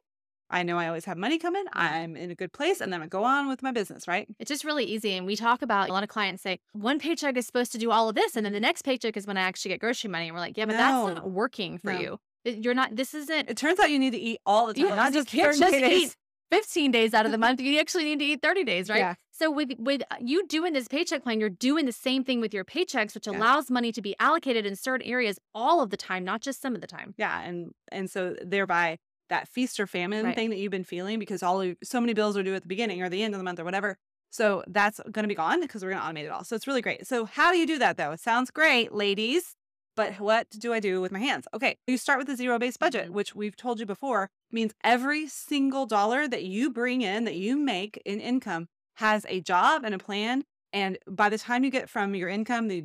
I 0.48 0.62
know 0.62 0.78
I 0.78 0.86
always 0.86 1.06
have 1.06 1.16
money 1.16 1.38
coming. 1.38 1.64
I'm 1.72 2.16
in 2.16 2.30
a 2.30 2.34
good 2.36 2.52
place 2.52 2.80
and 2.80 2.92
then 2.92 3.02
I 3.02 3.06
go 3.08 3.24
on 3.24 3.48
with 3.48 3.62
my 3.64 3.72
business, 3.72 4.06
right? 4.06 4.28
It's 4.38 4.48
just 4.48 4.62
really 4.64 4.84
easy. 4.84 5.14
And 5.14 5.26
we 5.26 5.34
talk 5.34 5.60
about 5.62 5.88
a 5.88 5.92
lot 5.92 6.04
of 6.04 6.08
clients 6.08 6.42
say 6.42 6.60
one 6.72 7.00
paycheck 7.00 7.36
is 7.36 7.46
supposed 7.46 7.72
to 7.72 7.78
do 7.78 7.90
all 7.90 8.08
of 8.08 8.14
this. 8.14 8.36
And 8.36 8.46
then 8.46 8.52
the 8.52 8.60
next 8.60 8.82
paycheck 8.82 9.16
is 9.16 9.26
when 9.26 9.36
I 9.36 9.40
actually 9.40 9.70
get 9.70 9.80
grocery 9.80 10.08
money. 10.10 10.26
And 10.28 10.34
we're 10.34 10.40
like, 10.40 10.56
yeah, 10.56 10.66
but 10.66 10.72
No. 10.72 10.78
that's 11.06 11.14
not 11.16 11.30
working 11.30 11.78
for 11.78 11.92
No. 11.92 11.98
you. 12.00 12.20
It- 12.46 12.64
You're 12.64 12.74
not, 12.74 12.94
this 12.96 13.12
isn't, 13.14 13.50
It 13.50 13.56
turns 13.56 13.78
out 13.80 13.90
you 13.90 13.98
need 13.98 14.12
to 14.12 14.18
eat 14.18 14.40
all 14.46 14.66
the 14.68 14.74
time, 14.74 14.84
you 14.84 14.88
not 14.96 15.12
just 15.12 15.28
just 15.28 15.62
eat 15.62 16.14
15 16.52 16.90
days 16.92 17.12
out 17.12 17.26
of 17.26 17.32
the 17.32 17.38
month. 17.46 17.60
You 17.60 17.78
actually 17.80 18.04
need 18.04 18.20
to 18.20 18.24
eat 18.24 18.40
30 18.42 18.62
days, 18.64 18.88
right? 18.88 18.98
Yeah. 18.98 19.14
So 19.32 19.50
with 19.50 19.70
with 19.78 20.02
uh, 20.10 20.16
you 20.20 20.46
doing 20.46 20.72
this 20.72 20.86
paycheck 20.88 21.22
plan, 21.24 21.40
you're 21.40 21.50
doing 21.50 21.84
the 21.86 21.92
same 21.92 22.22
thing 22.24 22.40
with 22.40 22.54
your 22.54 22.64
paychecks, 22.64 23.14
which 23.14 23.26
Yeah. 23.26 23.36
allows 23.36 23.70
money 23.70 23.90
to 23.92 24.00
be 24.00 24.14
allocated 24.20 24.64
in 24.64 24.76
certain 24.76 25.06
areas 25.06 25.38
all 25.54 25.82
of 25.82 25.90
the 25.90 25.96
time, 25.96 26.24
not 26.24 26.40
just 26.40 26.62
some 26.62 26.74
of 26.74 26.80
the 26.80 26.86
time. 26.86 27.14
Yeah, 27.18 27.40
and 27.42 27.72
and 27.92 28.08
so 28.08 28.36
thereby 28.42 28.98
that 29.28 29.48
feast 29.48 29.80
or 29.80 29.88
famine 29.88 30.24
Right. 30.24 30.36
thing 30.36 30.50
that 30.50 30.56
you've 30.58 30.70
been 30.70 30.84
feeling 30.84 31.18
because 31.18 31.42
all 31.42 31.60
of, 31.60 31.76
so 31.82 32.00
many 32.00 32.14
bills 32.14 32.36
are 32.36 32.44
due 32.44 32.54
at 32.54 32.62
the 32.62 32.68
beginning 32.68 33.02
or 33.02 33.08
the 33.08 33.24
end 33.24 33.34
of 33.34 33.40
the 33.40 33.44
month 33.44 33.58
or 33.58 33.64
whatever. 33.64 33.98
So 34.30 34.62
that's 34.68 35.00
going 35.10 35.24
to 35.24 35.28
be 35.28 35.34
gone 35.34 35.60
because 35.60 35.82
we're 35.82 35.90
going 35.90 36.00
to 36.00 36.06
automate 36.08 36.26
it 36.26 36.30
all. 36.30 36.44
So 36.44 36.54
it's 36.54 36.68
really 36.68 36.80
great. 36.80 37.08
So 37.08 37.24
how 37.24 37.50
do 37.50 37.58
you 37.58 37.66
do 37.66 37.78
that 37.80 37.96
though? 37.96 38.12
It 38.12 38.20
sounds 38.20 38.52
great, 38.52 38.92
ladies, 38.94 39.55
but 39.96 40.20
what 40.20 40.48
do 40.50 40.72
I 40.72 40.80
do 40.80 41.00
with 41.00 41.10
my 41.12 41.18
hands? 41.18 41.46
Okay, 41.54 41.76
you 41.86 41.96
start 41.98 42.18
with 42.18 42.28
a 42.28 42.36
zero 42.36 42.58
based 42.58 42.78
budget, 42.78 43.08
Mhm. 43.08 43.12
which 43.12 43.34
we've 43.34 43.56
told 43.56 43.80
you 43.80 43.86
before 43.86 44.30
means 44.52 44.72
every 44.84 45.26
single 45.28 45.86
dollar 45.86 46.28
that 46.28 46.44
you 46.44 46.70
bring 46.70 47.02
in 47.02 47.24
that 47.24 47.36
you 47.36 47.56
make 47.56 48.00
in 48.04 48.20
income 48.20 48.68
has 48.96 49.26
a 49.28 49.40
job 49.40 49.84
and 49.84 49.94
a 49.94 49.98
plan. 49.98 50.44
And 50.72 50.98
by 51.08 51.28
the 51.28 51.38
time 51.38 51.64
you 51.64 51.70
get 51.70 51.88
from 51.90 52.14
your 52.14 52.28
income, 52.28 52.68
the 52.68 52.84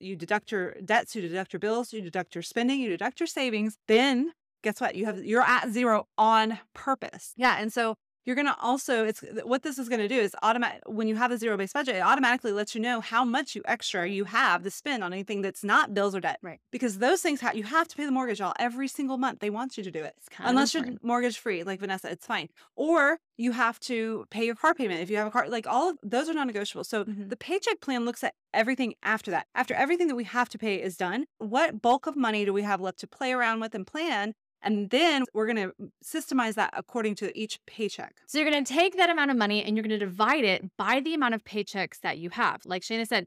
you 0.00 0.16
deduct 0.16 0.50
your 0.52 0.72
debts, 0.82 1.14
you 1.14 1.20
deduct 1.20 1.52
your 1.52 1.60
bills, 1.60 1.92
you 1.92 2.00
deduct 2.00 2.34
your 2.34 2.40
spending, 2.42 2.80
you 2.80 2.88
deduct 2.88 3.20
your 3.20 3.26
savings, 3.26 3.76
then 3.88 4.32
guess 4.62 4.80
what? 4.80 4.94
You 4.94 5.04
have 5.04 5.22
you're 5.24 5.42
at 5.42 5.68
zero 5.70 6.08
on 6.16 6.58
purpose. 6.72 7.34
Yeah, 7.36 7.56
and 7.60 7.70
so 7.72 7.96
you're 8.26 8.36
going 8.36 8.46
to 8.46 8.56
also 8.60 9.06
it's 9.06 9.22
what 9.44 9.62
this 9.62 9.78
is 9.78 9.88
going 9.88 10.00
to 10.00 10.08
do 10.08 10.18
is 10.20 10.34
automatic 10.42 10.82
when 10.86 11.08
you 11.08 11.14
have 11.16 11.30
a 11.30 11.38
zero 11.38 11.56
based 11.56 11.72
budget, 11.72 11.96
it 11.96 12.00
automatically 12.00 12.52
lets 12.52 12.74
you 12.74 12.80
know 12.80 13.00
how 13.00 13.24
much 13.24 13.54
you 13.54 13.62
extra 13.64 14.06
you 14.08 14.24
have 14.24 14.62
to 14.64 14.70
spend 14.70 15.02
on 15.04 15.12
anything 15.12 15.40
that's 15.42 15.64
not 15.64 15.94
bills 15.94 16.14
or 16.14 16.20
debt. 16.20 16.38
Right. 16.42 16.60
Because 16.70 16.98
those 16.98 17.22
things 17.22 17.40
ha- 17.40 17.52
you 17.54 17.62
have 17.62 17.88
to 17.88 17.96
pay 17.96 18.04
the 18.04 18.10
mortgage 18.12 18.40
all 18.40 18.52
every 18.58 18.88
single 18.88 19.16
month. 19.16 19.38
They 19.38 19.50
want 19.50 19.78
you 19.78 19.84
to 19.84 19.90
do 19.90 20.00
it. 20.02 20.14
It's 20.18 20.28
kind 20.28 20.50
Unless 20.50 20.74
you're 20.74 20.84
mortgage 21.02 21.38
free, 21.38 21.62
like 21.62 21.80
Vanessa, 21.80 22.10
it's 22.10 22.26
fine. 22.26 22.48
Or 22.74 23.18
you 23.38 23.52
have 23.52 23.78
to 23.80 24.26
pay 24.30 24.44
your 24.44 24.54
car 24.56 24.74
payment 24.74 25.00
if 25.00 25.08
you 25.10 25.16
have 25.18 25.26
a 25.26 25.30
car. 25.30 25.48
Like 25.48 25.66
all 25.66 25.90
of 25.90 25.98
those 26.02 26.28
are 26.28 26.34
non 26.34 26.46
negotiable. 26.48 26.84
So 26.84 27.04
Mhm. 27.04 27.28
the 27.28 27.36
paycheck 27.36 27.80
plan 27.80 28.04
looks 28.04 28.24
at 28.24 28.34
everything 28.52 28.94
after 29.02 29.30
that. 29.30 29.46
After 29.54 29.74
everything 29.74 30.08
that 30.08 30.16
we 30.16 30.24
have 30.24 30.48
to 30.48 30.58
pay 30.58 30.82
is 30.82 30.96
done, 30.96 31.26
what 31.38 31.80
bulk 31.80 32.06
of 32.06 32.16
money 32.16 32.44
do 32.44 32.52
we 32.52 32.62
have 32.62 32.80
left 32.80 32.98
to 33.00 33.06
play 33.06 33.32
around 33.32 33.60
with 33.60 33.74
and 33.74 33.86
plan? 33.86 34.34
And 34.66 34.90
then 34.90 35.24
we're 35.32 35.46
going 35.46 35.56
to 35.56 35.72
systemize 36.04 36.54
that 36.54 36.74
according 36.76 37.14
to 37.16 37.38
each 37.38 37.60
paycheck. 37.66 38.16
So 38.26 38.38
you're 38.38 38.50
going 38.50 38.64
to 38.64 38.74
take 38.74 38.96
that 38.96 39.08
amount 39.08 39.30
of 39.30 39.36
money 39.36 39.62
and 39.62 39.76
you're 39.76 39.84
going 39.84 39.98
to 39.98 40.04
divide 40.04 40.44
it 40.44 40.76
by 40.76 41.00
the 41.00 41.14
amount 41.14 41.34
of 41.34 41.44
paychecks 41.44 42.00
that 42.00 42.18
you 42.18 42.30
have. 42.30 42.62
Like 42.66 42.82
Shayna 42.82 43.06
said, 43.06 43.26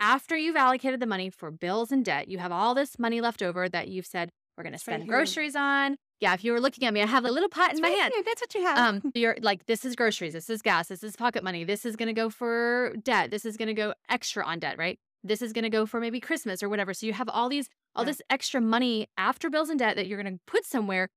after 0.00 0.36
you've 0.36 0.56
allocated 0.56 1.00
the 1.00 1.06
money 1.06 1.30
for 1.30 1.50
bills 1.50 1.92
and 1.92 2.04
debt, 2.04 2.28
you 2.28 2.38
have 2.38 2.52
all 2.52 2.74
this 2.74 2.98
money 2.98 3.20
left 3.20 3.42
over 3.42 3.68
that 3.68 3.88
you've 3.88 4.06
said 4.06 4.30
we're 4.56 4.64
going 4.64 4.72
to 4.72 4.76
It's 4.76 4.86
right 4.88 4.96
spend 4.96 5.08
groceries 5.08 5.56
on. 5.56 5.96
Yeah, 6.20 6.34
if 6.34 6.44
you 6.44 6.52
were 6.52 6.60
looking 6.60 6.86
at 6.86 6.92
me, 6.92 7.00
I 7.02 7.06
have 7.06 7.24
a 7.24 7.30
little 7.30 7.48
pot 7.48 7.72
in 7.72 7.80
my 7.80 7.88
hand. 7.88 8.12
That's 8.26 8.42
what 8.42 8.54
you 8.54 8.62
have. 8.62 8.78
Um, 8.78 9.00
you're 9.14 9.36
like, 9.40 9.64
this 9.66 9.86
is 9.86 9.96
groceries, 9.96 10.34
this 10.34 10.50
is 10.50 10.60
gas, 10.60 10.88
this 10.88 11.02
is 11.02 11.16
pocket 11.16 11.42
money, 11.42 11.64
this 11.64 11.86
is 11.86 11.96
gonna 11.96 12.12
go 12.12 12.28
for 12.28 12.94
debt, 13.02 13.30
this 13.30 13.46
is 13.46 13.56
gonna 13.56 13.72
go 13.72 13.94
extra 14.10 14.44
on 14.44 14.58
debt, 14.58 14.76
right? 14.76 14.98
This 15.24 15.40
is 15.40 15.54
gonna 15.54 15.70
go 15.70 15.86
for 15.86 15.98
maybe 15.98 16.20
Christmas 16.20 16.62
or 16.62 16.68
whatever. 16.68 16.92
So 16.92 17.06
you 17.06 17.14
have 17.14 17.30
all 17.30 17.48
these, 17.48 17.70
all 17.94 18.04
Yeah. 18.04 18.10
this 18.10 18.22
extra 18.30 18.60
money 18.60 19.08
after 19.16 19.50
bills 19.50 19.68
and 19.70 19.78
debt 19.78 19.96
that 19.96 20.06
you're 20.06 20.22
gonna 20.22 20.38
put 20.46 20.64
somewhere. 20.64 21.08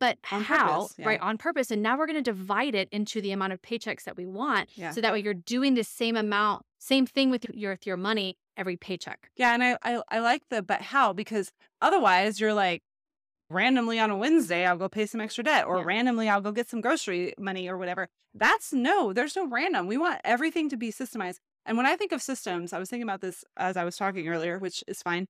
but 0.00 0.18
On 0.32 0.42
how? 0.42 0.80
purpose, 0.82 0.94
yeah. 0.98 1.06
Right, 1.06 1.20
on 1.20 1.38
purpose. 1.38 1.70
And 1.70 1.80
now 1.82 1.96
we're 1.96 2.06
going 2.06 2.22
to 2.22 2.30
divide 2.30 2.74
it 2.74 2.88
into 2.90 3.20
the 3.22 3.30
amount 3.30 3.52
of 3.52 3.62
paychecks 3.62 4.02
that 4.04 4.16
we 4.16 4.26
want. 4.26 4.68
Yeah. 4.76 4.90
So 4.90 5.00
that 5.00 5.12
way 5.12 5.20
you're 5.20 5.32
doing 5.34 5.74
the 5.74 5.84
same 5.84 6.16
amount, 6.16 6.64
same 6.80 7.06
thing 7.06 7.30
with 7.30 7.46
your 7.54 7.70
with 7.72 7.86
your 7.86 7.96
money 7.96 8.36
every 8.56 8.76
paycheck. 8.76 9.30
Yeah, 9.36 9.54
and 9.54 9.62
I, 9.62 9.78
I 9.82 10.02
I 10.10 10.18
like 10.18 10.42
the 10.50 10.62
but 10.62 10.82
how 10.82 11.12
because 11.12 11.52
otherwise 11.80 12.40
you're 12.40 12.52
like 12.52 12.82
randomly 13.50 13.98
on 13.98 14.10
a 14.10 14.16
Wednesday 14.16 14.66
I'll 14.66 14.76
go 14.76 14.88
pay 14.88 15.06
some 15.06 15.20
extra 15.20 15.44
debt 15.44 15.64
or 15.66 15.78
Yeah. 15.78 15.84
randomly 15.84 16.28
I'll 16.28 16.40
go 16.40 16.52
get 16.52 16.68
some 16.68 16.80
grocery 16.80 17.32
money 17.38 17.68
or 17.68 17.78
whatever. 17.78 18.08
That's 18.34 18.72
no, 18.72 19.12
there's 19.12 19.36
no 19.36 19.46
random. 19.46 19.86
We 19.86 19.96
want 19.96 20.20
everything 20.24 20.68
to 20.70 20.76
be 20.76 20.90
systemized. 20.90 21.38
And 21.64 21.76
when 21.76 21.86
I 21.86 21.96
think 21.96 22.10
of 22.12 22.20
systems, 22.20 22.72
I 22.72 22.78
was 22.78 22.90
thinking 22.90 23.04
about 23.08 23.20
this 23.20 23.44
as 23.56 23.76
I 23.76 23.84
was 23.84 23.96
talking 23.96 24.28
earlier, 24.28 24.58
which 24.58 24.82
is 24.88 25.00
fine. 25.02 25.26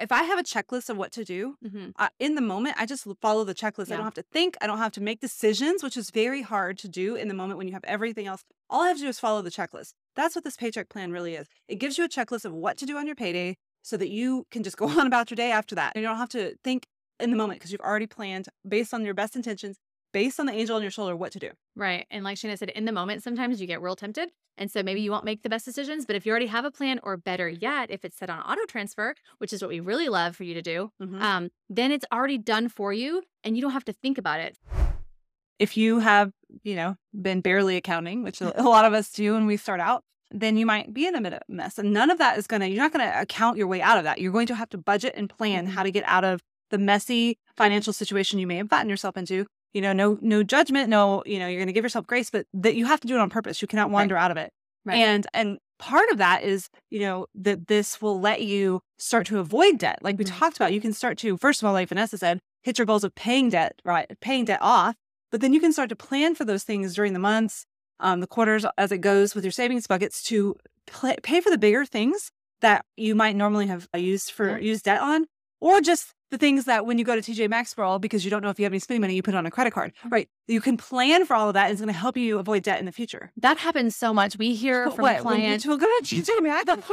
If 0.00 0.10
I 0.10 0.22
have 0.24 0.38
a 0.38 0.42
checklist 0.42 0.88
of 0.88 0.96
what 0.96 1.12
to 1.12 1.24
do, 1.24 1.56
Mm-hmm. 1.64 1.90
uh, 1.96 2.08
in 2.18 2.34
the 2.34 2.40
moment, 2.40 2.76
I 2.78 2.86
just 2.86 3.06
follow 3.20 3.44
the 3.44 3.54
checklist. 3.54 3.92
I 3.92 3.96
don't 3.96 4.04
have 4.04 4.14
to 4.14 4.22
think. 4.22 4.56
I 4.60 4.66
don't 4.66 4.78
have 4.78 4.92
to 4.92 5.00
make 5.00 5.20
decisions, 5.20 5.82
which 5.82 5.96
is 5.96 6.10
very 6.10 6.42
hard 6.42 6.78
to 6.78 6.88
do 6.88 7.14
in 7.16 7.28
the 7.28 7.34
moment 7.34 7.58
when 7.58 7.68
you 7.68 7.74
have 7.74 7.84
everything 7.84 8.26
else. 8.26 8.42
All 8.70 8.82
I 8.82 8.88
have 8.88 8.96
to 8.96 9.02
do 9.02 9.08
is 9.08 9.20
follow 9.20 9.42
the 9.42 9.50
checklist. 9.50 9.92
That's 10.16 10.34
what 10.34 10.44
this 10.44 10.56
paycheck 10.56 10.88
plan 10.88 11.12
really 11.12 11.34
is. 11.34 11.46
It 11.68 11.76
gives 11.76 11.98
you 11.98 12.04
a 12.04 12.08
checklist 12.08 12.44
of 12.44 12.52
what 12.54 12.78
to 12.78 12.86
do 12.86 12.96
on 12.96 13.06
your 13.06 13.14
payday 13.16 13.56
so 13.82 13.96
that 13.98 14.08
you 14.10 14.46
can 14.50 14.62
just 14.62 14.76
go 14.76 14.88
on 14.98 15.06
about 15.06 15.30
your 15.30 15.36
day 15.36 15.50
after 15.52 15.74
that. 15.74 15.92
And 15.94 16.02
You 16.02 16.08
don't 16.08 16.16
have 16.18 16.28
to 16.30 16.54
think 16.64 16.86
in 17.18 17.30
the 17.30 17.36
moment 17.36 17.58
because 17.60 17.70
you've 17.70 17.80
already 17.82 18.06
planned 18.06 18.48
based 18.66 18.94
on 18.94 19.04
your 19.04 19.12
best 19.14 19.36
intentions, 19.36 19.76
based 20.12 20.40
on 20.40 20.46
the 20.46 20.52
angel 20.52 20.76
on 20.76 20.82
your 20.82 20.90
shoulder, 20.90 21.14
what 21.16 21.32
to 21.32 21.38
do. 21.38 21.50
Right. 21.76 22.06
And 22.10 22.24
like 22.24 22.36
Shayna 22.38 22.58
said, 22.58 22.70
in 22.70 22.84
the 22.84 22.92
moment, 22.92 23.22
sometimes 23.22 23.60
you 23.60 23.66
get 23.66 23.80
real 23.82 23.96
tempted. 23.96 24.30
And 24.58 24.70
so 24.70 24.82
maybe 24.82 25.00
you 25.00 25.10
won't 25.10 25.24
make 25.24 25.42
the 25.42 25.48
best 25.48 25.64
decisions. 25.64 26.04
But 26.04 26.16
if 26.16 26.26
you 26.26 26.30
already 26.30 26.46
have 26.46 26.64
a 26.66 26.70
plan, 26.70 27.00
or 27.02 27.16
better 27.16 27.48
yet, 27.48 27.90
if 27.90 28.04
it's 28.04 28.16
set 28.16 28.28
on 28.28 28.40
auto 28.40 28.64
transfer, 28.66 29.14
which 29.38 29.52
is 29.52 29.62
what 29.62 29.68
we 29.70 29.80
really 29.80 30.08
love 30.08 30.36
for 30.36 30.44
you 30.44 30.52
to 30.54 30.60
do, 30.62 30.90
Mhm. 31.00 31.20
um, 31.20 31.50
then 31.70 31.90
it's 31.92 32.04
already 32.12 32.36
done 32.36 32.68
for 32.68 32.92
you 32.92 33.22
and 33.44 33.56
you 33.56 33.62
don't 33.62 33.72
have 33.72 33.84
to 33.86 33.92
think 33.92 34.18
about 34.18 34.40
it. 34.40 34.56
if 35.58 35.76
you 35.76 35.98
have, 35.98 36.32
you 36.62 36.74
know, 36.74 36.96
been 37.20 37.42
barely 37.42 37.76
accounting, 37.76 38.22
which 38.22 38.40
a 38.40 38.62
lot 38.62 38.86
of 38.86 38.94
us 38.94 39.12
do 39.12 39.34
when 39.34 39.44
we 39.44 39.58
start 39.58 39.78
out, 39.78 40.02
then 40.30 40.56
you 40.56 40.64
might 40.64 40.94
be 40.94 41.06
in 41.06 41.14
a 41.14 41.20
bit 41.20 41.34
of 41.34 41.42
a 41.46 41.52
mess. 41.52 41.76
And 41.78 41.92
none 41.92 42.08
of 42.08 42.16
that 42.16 42.38
is 42.38 42.46
going 42.46 42.60
to, 42.60 42.66
you're 42.68 42.82
not 42.82 42.94
going 42.94 43.04
to 43.06 43.20
account 43.20 43.58
your 43.58 43.66
way 43.66 43.82
out 43.82 43.98
of 43.98 44.04
that. 44.04 44.18
You're 44.22 44.32
going 44.32 44.46
to 44.46 44.54
have 44.54 44.70
to 44.70 44.78
budget 44.78 45.12
and 45.18 45.28
plan 45.28 45.66
how 45.66 45.82
to 45.82 45.90
get 45.90 46.02
out 46.06 46.24
of 46.24 46.40
the 46.70 46.78
messy 46.78 47.36
financial 47.58 47.92
situation 47.92 48.38
you 48.38 48.46
may 48.46 48.56
have 48.56 48.68
gotten 48.70 48.88
yourself 48.88 49.18
into. 49.18 49.44
You 49.74 49.80
know, 49.80 49.92
no, 49.92 50.18
no 50.20 50.42
judgment, 50.42 50.88
no, 50.88 51.22
you 51.26 51.38
know, 51.38 51.46
you're 51.46 51.60
going 51.60 51.68
to 51.68 51.72
give 51.72 51.84
yourself 51.84 52.06
grace, 52.06 52.30
but 52.30 52.46
that 52.54 52.74
you 52.74 52.86
have 52.86 53.00
to 53.00 53.06
do 53.08 53.14
it 53.14 53.20
on 53.20 53.30
purpose. 53.30 53.62
You 53.62 53.68
cannot 53.68 53.90
wander 53.90 54.16
out 54.16 54.30
of 54.30 54.36
it. 54.36 54.50
Right. 54.84 54.96
And, 54.96 55.26
and 55.32 55.58
part 55.78 56.08
of 56.10 56.18
that 56.18 56.42
is, 56.42 56.68
you 56.90 57.00
know, 57.00 57.26
that 57.34 57.68
this 57.68 58.02
will 58.02 58.20
let 58.20 58.42
you 58.42 58.80
start 58.98 59.26
to 59.28 59.38
avoid 59.38 59.78
debt. 59.78 59.98
Like 60.02 60.18
we 60.18 60.24
Mhm. 60.24 60.38
talked 60.38 60.56
about, 60.56 60.72
you 60.72 60.80
can 60.80 60.92
start 60.92 61.18
to, 61.18 61.36
first 61.36 61.62
of 61.62 61.66
all, 61.66 61.72
like 61.72 61.88
Vanessa 61.88 62.18
said, 62.18 62.40
hit 62.62 62.78
your 62.78 62.86
goals 62.86 63.04
of 63.04 63.14
paying 63.14 63.48
debt, 63.50 63.80
right? 63.84 64.10
Paying 64.20 64.46
debt 64.46 64.58
off 64.60 64.96
but 65.30 65.40
then 65.40 65.52
you 65.52 65.60
can 65.60 65.72
start 65.72 65.88
to 65.90 65.94
plan 65.96 66.34
for 66.34 66.44
those 66.44 66.64
things 66.64 66.92
during 66.92 67.12
the 67.12 67.20
months, 67.20 67.64
um, 68.00 68.18
the 68.18 68.26
quarters 68.26 68.66
as 68.76 68.90
it 68.90 68.98
goes 68.98 69.32
with 69.32 69.44
your 69.44 69.52
savings 69.52 69.86
buckets 69.86 70.24
to 70.24 70.56
pay 71.22 71.40
for 71.40 71.50
the 71.50 71.58
bigger 71.58 71.86
things 71.86 72.32
that 72.62 72.84
you 72.96 73.14
might 73.14 73.36
normally 73.36 73.68
have 73.68 73.88
uh, 73.94 73.98
used 73.98 74.32
for 74.32 74.58
Yeah. 74.58 74.64
used 74.70 74.84
debt 74.86 75.00
on, 75.00 75.26
or 75.60 75.80
just 75.80 76.14
the 76.30 76.38
things 76.38 76.64
that 76.64 76.86
when 76.86 76.98
you 76.98 77.04
go 77.04 77.14
to 77.14 77.20
TJ 77.20 77.48
Maxx 77.48 77.74
for 77.74 77.84
all 77.84 77.98
because 77.98 78.24
you 78.24 78.30
don't 78.30 78.42
know 78.42 78.50
if 78.50 78.58
you 78.58 78.64
have 78.64 78.72
any 78.72 78.78
spending 78.78 79.00
money, 79.00 79.14
you 79.14 79.22
put 79.22 79.34
it 79.34 79.36
on 79.36 79.46
a 79.46 79.50
credit 79.50 79.72
card. 79.72 79.92
Mm-hmm. 80.00 80.08
Right? 80.08 80.28
You 80.50 80.60
can 80.60 80.76
plan 80.76 81.24
for 81.26 81.34
all 81.36 81.48
of 81.48 81.54
that. 81.54 81.64
And 81.66 81.72
it's 81.72 81.80
going 81.80 81.92
to 81.92 81.98
help 81.98 82.16
you 82.16 82.38
avoid 82.38 82.62
debt 82.64 82.80
in 82.80 82.86
the 82.86 82.92
future. 82.92 83.30
That 83.36 83.58
happens 83.58 83.94
so 83.94 84.12
much. 84.12 84.36
We 84.36 84.54
hear 84.54 84.90
from 84.90 85.02
what? 85.02 85.24
When 85.24 85.36
you 85.36 85.40
clients. 85.46 85.64
to 85.64 85.78
go 85.78 85.86
to 85.86 86.02
TJ 86.04 86.42
Maxx? 86.42 86.88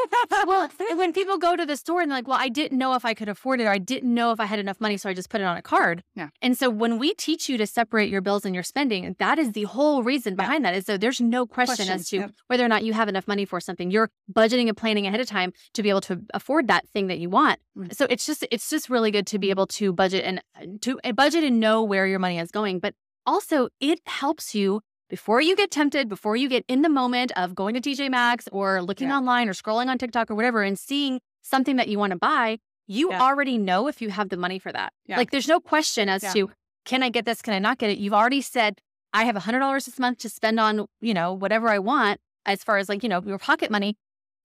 well, 0.46 0.70
when 0.96 1.12
people 1.12 1.38
go 1.38 1.56
to 1.56 1.66
the 1.66 1.76
store 1.76 2.02
and 2.02 2.12
they're 2.12 2.18
like, 2.20 2.28
well, 2.28 2.38
I 2.40 2.50
didn't 2.50 2.78
know 2.78 2.94
if 2.94 3.04
I 3.04 3.14
could 3.14 3.30
afford 3.30 3.60
it 3.60 3.66
or 3.66 3.72
I 3.72 3.78
didn't 3.80 4.14
know 4.14 4.32
if 4.32 4.40
I 4.40 4.46
had 4.46 4.60
enough 4.60 4.80
money, 4.80 4.98
so 4.98 5.10
I 5.10 5.14
just 5.14 5.30
put 5.30 5.42
it 5.42 5.46
on 5.46 5.58
a 5.58 5.62
card. 5.62 6.04
Yeah. 6.16 6.30
And 6.42 6.58
so 6.58 6.70
when 6.70 7.00
we 7.00 7.14
teach 7.16 7.50
you 7.50 7.58
to 7.58 7.66
separate 7.66 8.10
your 8.10 8.22
bills 8.22 8.46
and 8.46 8.54
your 8.54 8.64
spending, 8.64 9.16
that 9.20 9.40
is 9.40 9.54
the 9.54 9.64
whole 9.64 10.04
reason 10.04 10.34
Yeah. 10.34 10.44
behind 10.44 10.66
that. 10.66 10.76
Is 10.76 10.86
so 10.86 10.98
there's 10.98 11.20
no 11.20 11.46
question, 11.46 11.88
Question, 11.88 11.96
as 11.96 12.10
to 12.10 12.18
yep. 12.18 12.32
whether 12.48 12.64
or 12.64 12.68
not 12.68 12.84
you 12.84 12.94
have 12.94 13.10
enough 13.10 13.28
money 13.28 13.46
for 13.46 13.60
something. 13.60 13.90
You're 13.90 14.12
budgeting 14.32 14.68
and 14.68 14.78
planning 14.78 15.08
ahead 15.08 15.20
of 15.20 15.28
time 15.28 15.52
to 15.74 15.82
be 15.84 15.90
able 15.90 16.02
to 16.02 16.22
afford 16.34 16.68
that 16.68 16.88
thing 16.90 17.08
that 17.08 17.18
you 17.20 17.30
want. 17.30 17.60
Mm. 17.78 17.94
So 17.96 18.06
it's 18.10 18.26
just 18.26 18.46
it's 18.52 18.70
just 18.70 18.90
really 18.90 19.12
good 19.12 19.26
to 19.28 19.40
be 19.40 19.50
able 19.50 19.68
to 19.68 19.92
budget 19.94 20.24
and 20.26 20.42
to 20.82 21.00
and 21.04 21.16
budget 21.16 21.44
and 21.44 21.60
know 21.60 21.84
where 21.84 22.06
your 22.06 22.20
money 22.20 22.38
is 22.40 22.52
going. 22.52 22.80
But 22.80 22.94
also 23.28 23.70
it 23.80 24.00
helps 24.08 24.56
you 24.56 24.82
before 25.10 25.42
you 25.42 25.56
get 25.56 25.72
tempted, 25.72 26.10
before 26.10 26.36
you 26.36 26.50
get 26.50 26.66
in 26.68 26.82
the 26.82 26.90
moment 26.90 27.32
of 27.36 27.56
going 27.56 27.74
to 27.76 27.82
TJ 27.82 28.10
Maxx 28.10 28.48
or 28.52 28.82
looking 28.82 29.10
Yeah. 29.10 29.18
online 29.18 29.48
or 29.48 29.54
scrolling 29.54 29.88
on 29.88 29.98
TikTok 29.98 30.32
or 30.32 30.36
whatever 30.36 30.64
and 30.64 30.78
seeing 30.80 31.20
something 31.44 31.76
that 31.76 31.88
you 31.88 32.00
want 32.00 32.12
to 32.12 32.18
buy, 32.18 32.60
you 32.88 33.12
Yeah. 33.12 33.22
already 33.22 33.58
know 33.58 33.88
if 33.88 34.02
you 34.02 34.10
have 34.10 34.30
the 34.30 34.38
money 34.38 34.60
for 34.60 34.72
that. 34.72 34.94
Yeah. 35.06 35.18
Like 35.18 35.32
there's 35.32 35.48
no 35.48 35.60
question 35.60 36.10
as 36.10 36.24
to 36.34 36.50
can 36.86 37.04
I 37.04 37.10
get 37.10 37.26
this? 37.26 37.42
Can 37.42 37.54
I 37.54 37.60
not 37.60 37.78
get 37.78 37.90
it? 37.90 37.98
You've 37.98 38.14
already 38.14 38.42
said 38.42 38.80
I 39.14 39.26
have 39.26 39.36
$100 39.36 39.86
this 39.86 40.00
month 40.00 40.20
to 40.20 40.30
spend 40.30 40.60
on, 40.60 40.88
you 41.02 41.14
know, 41.14 41.34
whatever 41.34 41.70
I 41.70 41.80
want 41.80 42.20
as 42.46 42.64
far 42.64 42.78
as 42.78 42.90
like, 42.90 43.04
you 43.04 43.10
know, 43.10 43.22
your 43.22 43.38
pocket 43.38 43.72
money. 43.72 43.98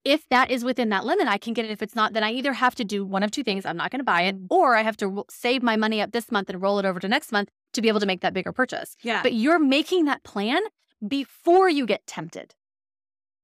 If 0.03 0.27
that 0.29 0.51
is 0.51 0.65
within 0.65 0.89
that 0.89 1.05
limit, 1.05 1.27
I 1.27 1.37
can 1.37 1.53
get 1.53 1.63
it. 1.63 1.71
If 1.71 1.81
it's 1.81 1.95
not, 1.95 2.11
then 2.11 2.23
I 2.23 2.31
either 2.31 2.51
have 2.51 2.75
to 2.75 2.83
do 2.83 3.05
one 3.05 3.23
of 3.23 3.31
two 3.31 3.43
things. 3.43 3.65
I'm 3.65 3.77
not 3.77 3.89
going 3.91 4.01
to 4.01 4.05
buy 4.05 4.23
it, 4.23 4.35
mm. 4.35 4.47
or 4.49 4.75
I 4.75 4.81
have 4.81 4.97
to 4.97 5.23
save 5.29 5.63
my 5.63 5.77
money 5.77 6.01
up 6.01 6.11
this 6.11 6.29
month 6.29 6.49
and 6.49 6.61
roll 6.61 6.77
it 6.79 6.85
over 6.85 6.99
to 6.99 7.07
next 7.07 7.31
month 7.31 7.49
to 7.73 7.81
be 7.81 7.87
able 7.87 7.99
to 7.99 8.05
make 8.05 8.21
that 8.21 8.33
bigger 8.33 8.51
purchase. 8.51 8.95
Yeah. 9.01 9.21
But 9.23 9.33
you're 9.33 9.59
making 9.59 10.05
that 10.05 10.23
plan 10.23 10.61
before 11.05 11.69
you 11.69 11.85
get 11.85 12.05
tempted. 12.07 12.55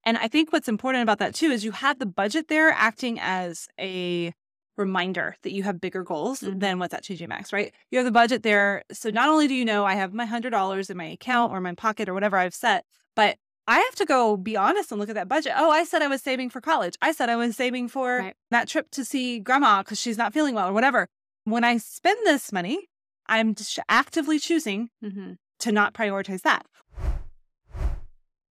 And 0.06 0.18
I 0.18 0.28
think 0.28 0.54
what's 0.54 0.68
important 0.70 1.04
about 1.04 1.20
that 1.20 1.36
too 1.36 1.48
is 1.52 1.66
you 1.66 1.72
have 1.72 2.00
the 2.00 2.06
budget 2.06 2.48
there 2.48 2.70
acting 2.72 3.20
as 3.20 3.68
a 3.80 4.34
reminder 4.78 5.36
that 5.44 5.52
you 5.52 5.64
have 5.64 5.82
bigger 5.82 6.04
goals 6.04 6.40
Mhm. 6.40 6.60
than 6.62 6.80
what's 6.80 6.94
at 6.94 7.04
TJ 7.04 7.28
Maxx, 7.28 7.52
right? 7.52 7.74
You 7.92 7.98
have 7.98 8.06
the 8.06 8.12
budget 8.12 8.44
there. 8.44 8.84
So 8.94 9.10
not 9.10 9.28
only 9.28 9.46
do 9.48 9.54
you 9.54 9.66
know 9.66 9.86
I 9.86 9.96
have 9.96 10.14
my 10.14 10.26
hundred 10.26 10.52
dollars 10.52 10.90
in 10.90 10.96
my 10.96 11.04
account 11.06 11.52
or 11.52 11.60
my 11.60 11.74
pocket 11.76 12.08
or 12.08 12.14
whatever 12.14 12.38
I've 12.38 12.56
set, 12.56 12.86
but 13.14 13.38
I 13.68 13.78
have 13.80 13.96
to 13.96 14.06
go 14.06 14.38
be 14.38 14.56
honest 14.56 14.92
and 14.92 15.00
look 15.00 15.10
at 15.10 15.16
that 15.16 15.28
budget. 15.28 15.52
Oh, 15.58 15.70
I 15.70 15.84
said 15.84 16.02
I 16.02 16.08
was 16.08 16.22
saving 16.24 16.50
for 16.50 16.62
college. 16.62 16.96
I 17.02 17.12
said 17.12 17.30
I 17.30 17.36
was 17.36 17.56
saving 17.58 17.90
for 17.90 18.20
Right. 18.20 18.36
that 18.52 18.70
trip 18.70 18.90
to 18.92 19.04
see 19.04 19.40
grandma 19.40 19.84
because 19.84 20.00
she's 20.00 20.18
not 20.18 20.34
feeling 20.34 20.56
well 20.56 20.70
or 20.70 20.74
whatever. 20.74 21.08
When 21.44 21.64
I 21.66 21.76
spend 21.78 22.18
this 22.26 22.52
money, 22.54 22.88
I'm 23.30 23.56
just 23.56 23.80
actively 23.88 24.40
choosing 24.40 24.90
Mm-hmm. 25.04 25.34
to 25.60 25.72
not 25.72 25.94
prioritize 25.94 26.42
that. 26.42 26.66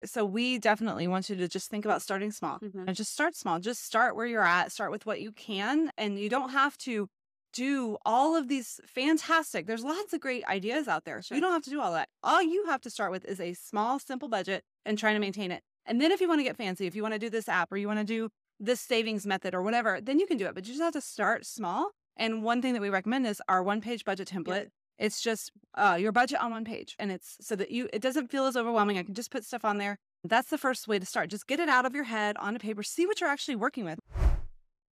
So 0.03 0.25
we 0.25 0.57
definitely 0.57 1.07
want 1.07 1.29
you 1.29 1.35
to 1.35 1.47
just 1.47 1.69
think 1.69 1.85
about 1.85 2.01
starting 2.01 2.31
small 2.31 2.57
Mhm. 2.59 2.85
and 2.87 2.95
just 2.95 3.11
start 3.13 3.35
small. 3.35 3.59
Just 3.59 3.83
start 3.83 4.15
where 4.15 4.25
you're 4.25 4.43
at. 4.43 4.71
Start 4.71 4.89
with 4.89 5.05
what 5.05 5.21
you 5.21 5.31
can, 5.31 5.91
and 5.97 6.17
you 6.17 6.27
don't 6.29 6.49
have 6.49 6.75
to 6.79 7.07
do 7.53 7.97
all 8.05 8.35
of 8.35 8.47
these 8.47 8.79
fantastic. 8.87 9.67
There's 9.67 9.83
lots 9.83 10.13
of 10.13 10.19
great 10.21 10.43
ideas 10.45 10.87
out 10.87 11.03
there. 11.03 11.21
So 11.21 11.35
you 11.35 11.41
don't 11.41 11.51
have 11.51 11.63
to 11.63 11.69
do 11.69 11.81
all 11.81 11.91
that. 11.91 12.09
All 12.23 12.41
you 12.41 12.65
have 12.65 12.81
to 12.81 12.89
start 12.89 13.11
with 13.11 13.25
is 13.25 13.39
a 13.39 13.53
small, 13.53 13.99
simple 13.99 14.29
budget 14.29 14.63
and 14.85 14.97
trying 14.97 15.15
to 15.15 15.19
maintain 15.19 15.51
it. 15.51 15.61
And 15.85 15.99
then 16.01 16.11
if 16.11 16.21
you 16.21 16.27
want 16.29 16.39
to 16.39 16.43
get 16.45 16.55
fancy, 16.57 16.87
if 16.87 16.95
you 16.95 17.01
want 17.03 17.13
to 17.13 17.19
do 17.19 17.29
this 17.29 17.49
app 17.49 17.71
or 17.71 17.77
you 17.77 17.87
want 17.87 17.99
to 17.99 18.05
do 18.05 18.29
this 18.59 18.79
savings 18.79 19.25
method 19.27 19.53
or 19.53 19.61
whatever, 19.61 19.99
then 20.01 20.17
you 20.17 20.25
can 20.25 20.37
do 20.37 20.47
it. 20.47 20.55
But 20.55 20.65
you 20.65 20.71
just 20.73 20.81
have 20.81 20.93
to 20.93 21.01
start 21.01 21.45
small. 21.45 21.91
And 22.17 22.43
one 22.43 22.61
thing 22.61 22.73
that 22.73 22.81
we 22.81 22.89
recommend 22.89 23.25
is 23.27 23.41
our 23.47 23.63
one-page 23.63 24.05
budget 24.05 24.27
template. 24.27 24.67
It's 24.99 25.21
just 25.21 25.51
uh, 25.75 25.97
your 25.99 26.11
budget 26.11 26.39
on 26.39 26.51
one 26.51 26.63
page, 26.65 26.95
and 26.99 27.11
it's 27.11 27.37
so 27.41 27.55
that 27.55 27.71
you 27.71 27.89
it 27.91 28.01
doesn't 28.01 28.29
feel 28.29 28.45
as 28.45 28.55
overwhelming. 28.55 28.97
I 28.99 29.03
can 29.03 29.15
just 29.15 29.31
put 29.31 29.43
stuff 29.43 29.65
on 29.65 29.77
there. 29.79 29.97
That's 30.23 30.49
the 30.49 30.59
first 30.59 30.87
way 30.87 30.99
to 30.99 31.05
start. 31.05 31.31
Just 31.31 31.47
get 31.47 31.59
it 31.59 31.69
out 31.69 31.85
of 31.85 31.95
your 31.95 32.03
head 32.03 32.37
onto 32.37 32.59
paper. 32.59 32.83
See 32.83 33.07
what 33.07 33.19
you're 33.19 33.29
actually 33.29 33.55
working 33.55 33.83
with. 33.85 33.97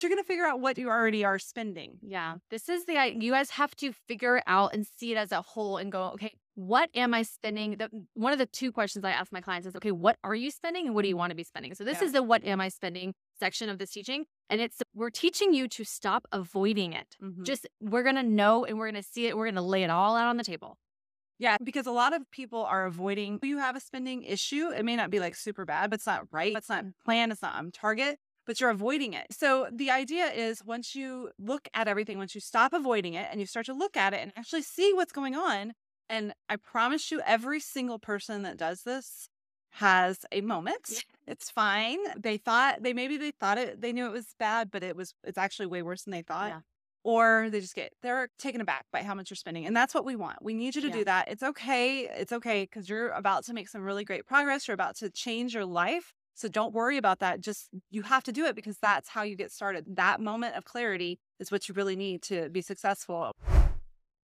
You're 0.03 0.11
gonna 0.11 0.25
figure 0.25 0.45
out 0.45 0.61
what 0.61 0.77
you 0.77 0.91
already 0.91 1.25
are 1.25 1.39
spending. 1.39 1.97
Yeah. 2.03 2.35
This 2.51 2.69
is 2.69 2.85
the, 2.85 3.15
you 3.19 3.33
guys 3.33 3.49
have 3.51 3.75
to 3.77 3.93
figure 4.07 4.43
out 4.47 4.75
and 4.75 4.87
see 4.87 5.13
it 5.13 5.17
as 5.17 5.33
a 5.33 5.41
whole 5.41 5.79
and 5.79 5.91
go, 5.91 6.09
okay, 6.09 6.35
what 6.57 6.91
am 6.95 7.15
I 7.15 7.23
spending? 7.23 7.77
The, 7.79 7.89
one 8.13 8.35
of 8.35 8.39
the 8.39 8.45
two 8.45 8.71
questions 8.71 9.03
I 9.07 9.13
ask 9.13 9.33
my 9.33 9.41
clients 9.41 9.67
is, 9.67 9.75
okay, 9.77 9.93
what 9.93 10.19
are 10.23 10.35
you 10.35 10.51
spending 10.51 10.85
and 10.85 10.95
what 10.95 11.03
do 11.03 11.09
you 11.09 11.17
want 11.17 11.31
to 11.31 11.35
be 11.35 11.45
spending? 11.45 11.75
So 11.75 11.85
this 11.85 12.01
Yeah. 12.01 12.07
is 12.09 12.13
the 12.13 12.23
what 12.23 12.45
am 12.45 12.61
I 12.61 12.69
spending 12.69 13.15
section 13.41 13.71
of 13.71 13.79
this 13.79 13.93
teaching. 13.93 14.27
And 14.51 14.61
it's, 14.61 14.83
we're 14.95 15.11
teaching 15.11 15.55
you 15.55 15.69
to 15.69 15.85
stop 15.85 16.27
avoiding 16.33 16.93
it. 16.93 17.17
Mhm. 17.23 17.45
Just, 17.45 17.67
we're 17.81 18.03
going 18.03 18.17
to 18.17 18.23
know 18.23 18.65
and 18.65 18.79
we're 18.79 18.91
going 18.91 19.03
to 19.03 19.09
see 19.09 19.27
it. 19.27 19.37
We're 19.37 19.47
going 19.47 19.55
to 19.55 19.63
lay 19.63 19.83
it 19.83 19.91
all 19.91 20.17
out 20.17 20.29
on 20.29 20.37
the 20.37 20.45
table. 20.45 20.79
Yeah, 21.39 21.57
because 21.63 21.87
a 21.87 21.91
lot 21.91 22.15
of 22.15 22.31
people 22.31 22.65
are 22.65 22.87
avoiding. 22.87 23.41
You 23.43 23.59
have 23.59 23.75
a 23.75 23.81
spending 23.81 24.23
issue. 24.23 24.71
It 24.71 24.85
may 24.85 24.97
not 24.97 25.11
be 25.11 25.19
like 25.19 25.35
super 25.35 25.65
bad, 25.65 25.91
but 25.91 25.97
it's 25.99 26.07
not 26.07 26.27
right. 26.31 26.55
It's 26.57 26.69
not 26.69 26.85
planned. 27.05 27.33
It's 27.33 27.43
not 27.43 27.57
on 27.57 27.73
target, 27.73 28.19
but 28.47 28.61
you're 28.61 28.71
avoiding 28.71 29.15
it. 29.15 29.27
So 29.33 29.69
the 29.73 29.91
idea 29.91 30.27
is 30.27 30.65
once 30.65 30.95
you 30.95 31.31
look 31.39 31.69
at 31.75 31.89
everything, 31.89 32.19
once 32.19 32.35
you 32.35 32.41
stop 32.41 32.73
avoiding 32.73 33.15
it 33.15 33.27
and 33.31 33.41
you 33.41 33.47
start 33.47 33.67
to 33.67 33.75
look 33.75 33.97
at 33.97 34.15
it 34.15 34.21
and 34.21 34.33
actually 34.37 34.63
see 34.63 34.93
what's 34.95 35.13
going 35.13 35.35
on. 35.35 35.73
And 36.09 36.35
I 36.49 36.57
promise 36.57 37.11
you, 37.11 37.21
every 37.27 37.61
single 37.61 37.99
person 37.99 38.43
that 38.43 38.57
does 38.57 38.83
this 38.83 39.29
has 39.79 40.25
a 40.31 40.41
moment. 40.41 41.05
It's 41.27 41.51
fine. 41.51 41.99
They 42.17 42.37
thought 42.37 42.83
they 42.83 42.93
maybe 42.93 43.17
they 43.17 43.33
thought 43.33 43.59
it, 43.59 43.81
they 43.81 43.93
knew 43.93 44.07
it 44.07 44.13
was 44.13 44.35
bad, 44.39 44.71
but 44.71 44.83
it 44.85 44.95
was, 44.97 45.15
it's 45.25 45.39
actually 45.39 45.67
way 45.67 45.83
worse 45.83 46.03
than 46.05 46.13
they 46.13 46.23
thought 46.23 46.51
Yeah. 46.51 46.61
or 47.03 47.49
they 47.51 47.61
just 47.61 47.75
get 47.75 47.93
they're 48.03 48.29
taken 48.39 48.61
aback 48.61 48.87
by 48.93 49.03
how 49.03 49.15
much 49.15 49.31
you're 49.31 49.37
spending 49.37 49.67
and 49.67 49.77
that's 49.77 49.93
what 49.95 50.05
we 50.05 50.17
want 50.17 50.43
we 50.43 50.55
need 50.55 50.75
you 50.77 50.81
to 50.83 50.89
Yeah. 50.89 50.95
do 50.95 51.05
that 51.05 51.29
it's 51.29 51.43
okay 51.43 52.09
it's 52.23 52.33
okay 52.33 52.63
because 52.63 52.89
you're 52.89 53.11
about 53.11 53.45
to 53.47 53.53
make 53.53 53.69
some 53.69 53.83
really 53.83 54.05
great 54.05 54.27
progress 54.27 54.67
you're 54.69 54.75
about 54.75 54.97
to 54.97 55.11
change 55.11 55.55
your 55.55 55.67
life 55.67 56.15
so 56.35 56.49
don't 56.49 56.73
worry 56.73 56.97
about 56.97 57.19
that 57.19 57.41
just 57.41 57.69
you 57.91 58.03
have 58.03 58.23
to 58.25 58.33
do 58.33 58.45
it 58.47 58.55
because 58.55 58.79
that's 58.79 59.09
how 59.11 59.23
you 59.23 59.35
get 59.37 59.51
started 59.53 59.85
that 59.97 60.21
moment 60.21 60.55
of 60.57 60.65
clarity 60.65 61.19
is 61.41 61.51
what 61.53 61.69
you 61.69 61.75
really 61.75 61.97
need 61.97 62.23
to 62.23 62.49
be 62.49 62.63
successful 62.63 63.33